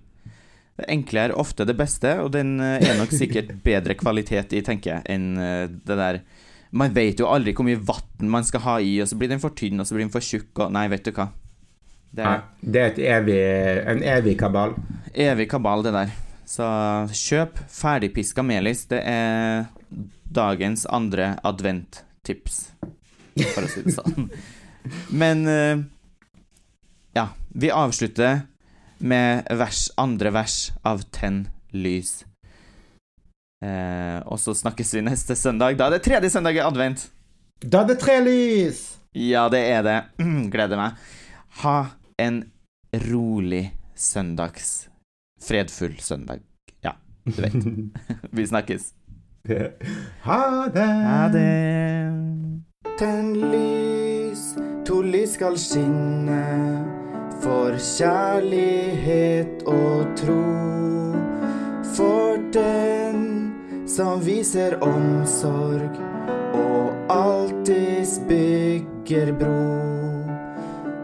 Det 0.78 0.88
enkle 0.88 1.26
er 1.26 1.34
ofte 1.36 1.66
det 1.68 1.76
beste, 1.76 2.14
og 2.22 2.30
den 2.32 2.56
eh, 2.62 2.80
er 2.80 2.96
nok 2.98 3.12
sikkert 3.12 3.52
bedre 3.66 3.96
kvalitet 3.98 4.54
i, 4.56 4.62
tenker 4.64 4.96
jeg, 4.96 5.04
enn 5.12 5.28
eh, 5.36 5.66
det 5.68 5.98
der 5.98 6.22
Man 6.72 6.94
vet 6.96 7.20
jo 7.20 7.28
aldri 7.28 7.52
hvor 7.52 7.66
mye 7.68 7.76
vann 7.76 8.30
man 8.32 8.46
skal 8.48 8.62
ha 8.64 8.78
i, 8.80 8.94
og 9.04 9.08
så 9.10 9.18
blir 9.20 9.28
den 9.28 9.42
for 9.42 9.52
tynn, 9.52 9.80
og 9.82 9.86
så 9.86 9.96
blir 9.96 10.06
den 10.06 10.14
for 10.14 10.24
tjukk, 10.24 10.50
og 10.64 10.72
Nei, 10.72 10.86
vet 10.88 11.04
du 11.04 11.12
hva. 11.12 11.28
Det 12.12 12.24
er, 12.24 12.40
er 12.40 12.72
det 12.72 12.82
er 12.84 13.18
evig, 13.18 13.40
en 13.92 14.02
evig 14.04 14.36
kabal. 14.40 14.74
evig 15.12 15.48
kabal, 15.52 15.84
det 15.84 15.92
der. 15.96 16.14
Så 16.48 16.64
kjøp 17.16 17.60
ferdigpiska 17.72 18.44
melis. 18.44 18.84
Det 18.88 19.00
er 19.04 19.68
dagens 20.32 20.84
andre 20.88 21.34
advent-tips, 21.44 22.58
for 23.54 23.64
å 23.64 23.70
si 23.72 23.84
det 23.84 23.94
sånn. 23.96 24.28
Men 25.22 25.44
eh, 25.48 25.84
ja, 27.16 27.28
vi 27.52 27.70
avslutter 27.72 28.42
med 29.02 29.48
vers, 29.58 29.88
andre 30.00 30.30
vers 30.34 30.70
av 30.86 31.02
Tenn 31.14 31.44
lys. 31.74 32.22
Eh, 33.62 34.18
og 34.26 34.38
så 34.42 34.54
snakkes 34.58 34.94
vi 34.96 35.04
neste 35.06 35.36
søndag. 35.38 35.76
Da 35.78 35.88
er 35.88 35.96
det 35.96 36.04
tredje 36.06 36.30
søndag 36.34 36.58
i 36.58 36.62
advent. 36.64 37.08
Da 37.62 37.82
er 37.82 37.92
det 37.92 38.00
tre 38.02 38.18
lys! 38.24 38.86
Ja, 39.14 39.48
det 39.52 39.60
er 39.68 39.82
det. 39.86 39.98
Gleder 40.52 40.80
meg. 40.80 40.96
Ha 41.62 41.76
en 42.22 42.44
rolig 43.10 43.70
søndags 43.94 44.88
Fredfull 45.42 45.98
søndag. 45.98 46.40
Ja, 46.86 46.94
du 47.26 47.42
vet. 47.42 47.54
Vi 48.36 48.46
snakkes. 48.46 48.92
Ha 50.22 50.68
det! 50.74 50.86
Ha 50.86 51.28
det. 51.34 51.48
Tenn 52.98 53.34
lys, 53.50 54.52
to 54.86 55.00
lys 55.02 55.34
skal 55.34 55.58
skinne 55.58 57.11
for 57.42 57.74
kjærlighet 57.78 59.62
og 59.66 60.06
tro. 60.18 60.42
For 61.96 62.38
den 62.54 63.18
som 63.90 64.22
viser 64.24 64.78
omsorg 64.84 65.98
og 66.54 66.92
alltids 67.12 68.20
bygger 68.28 69.32
bro. 69.40 69.64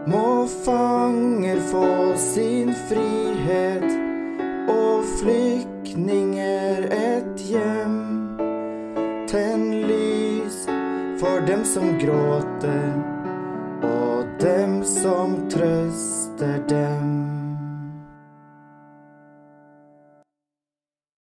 Må 0.09 0.47
fanger 0.63 1.59
få 1.69 1.89
sin 2.17 2.71
frihet 2.89 3.89
og 4.71 5.03
flyktninger 5.19 6.87
et 6.89 7.43
hjem. 7.51 7.99
Tenn 9.29 9.67
lys 9.85 10.63
for 11.19 11.43
dem 11.45 11.61
som 11.67 11.91
gråter, 12.01 12.89
og 13.85 14.25
dem 14.41 14.79
som 14.87 15.37
trøster 15.53 16.18
dem. 16.39 17.18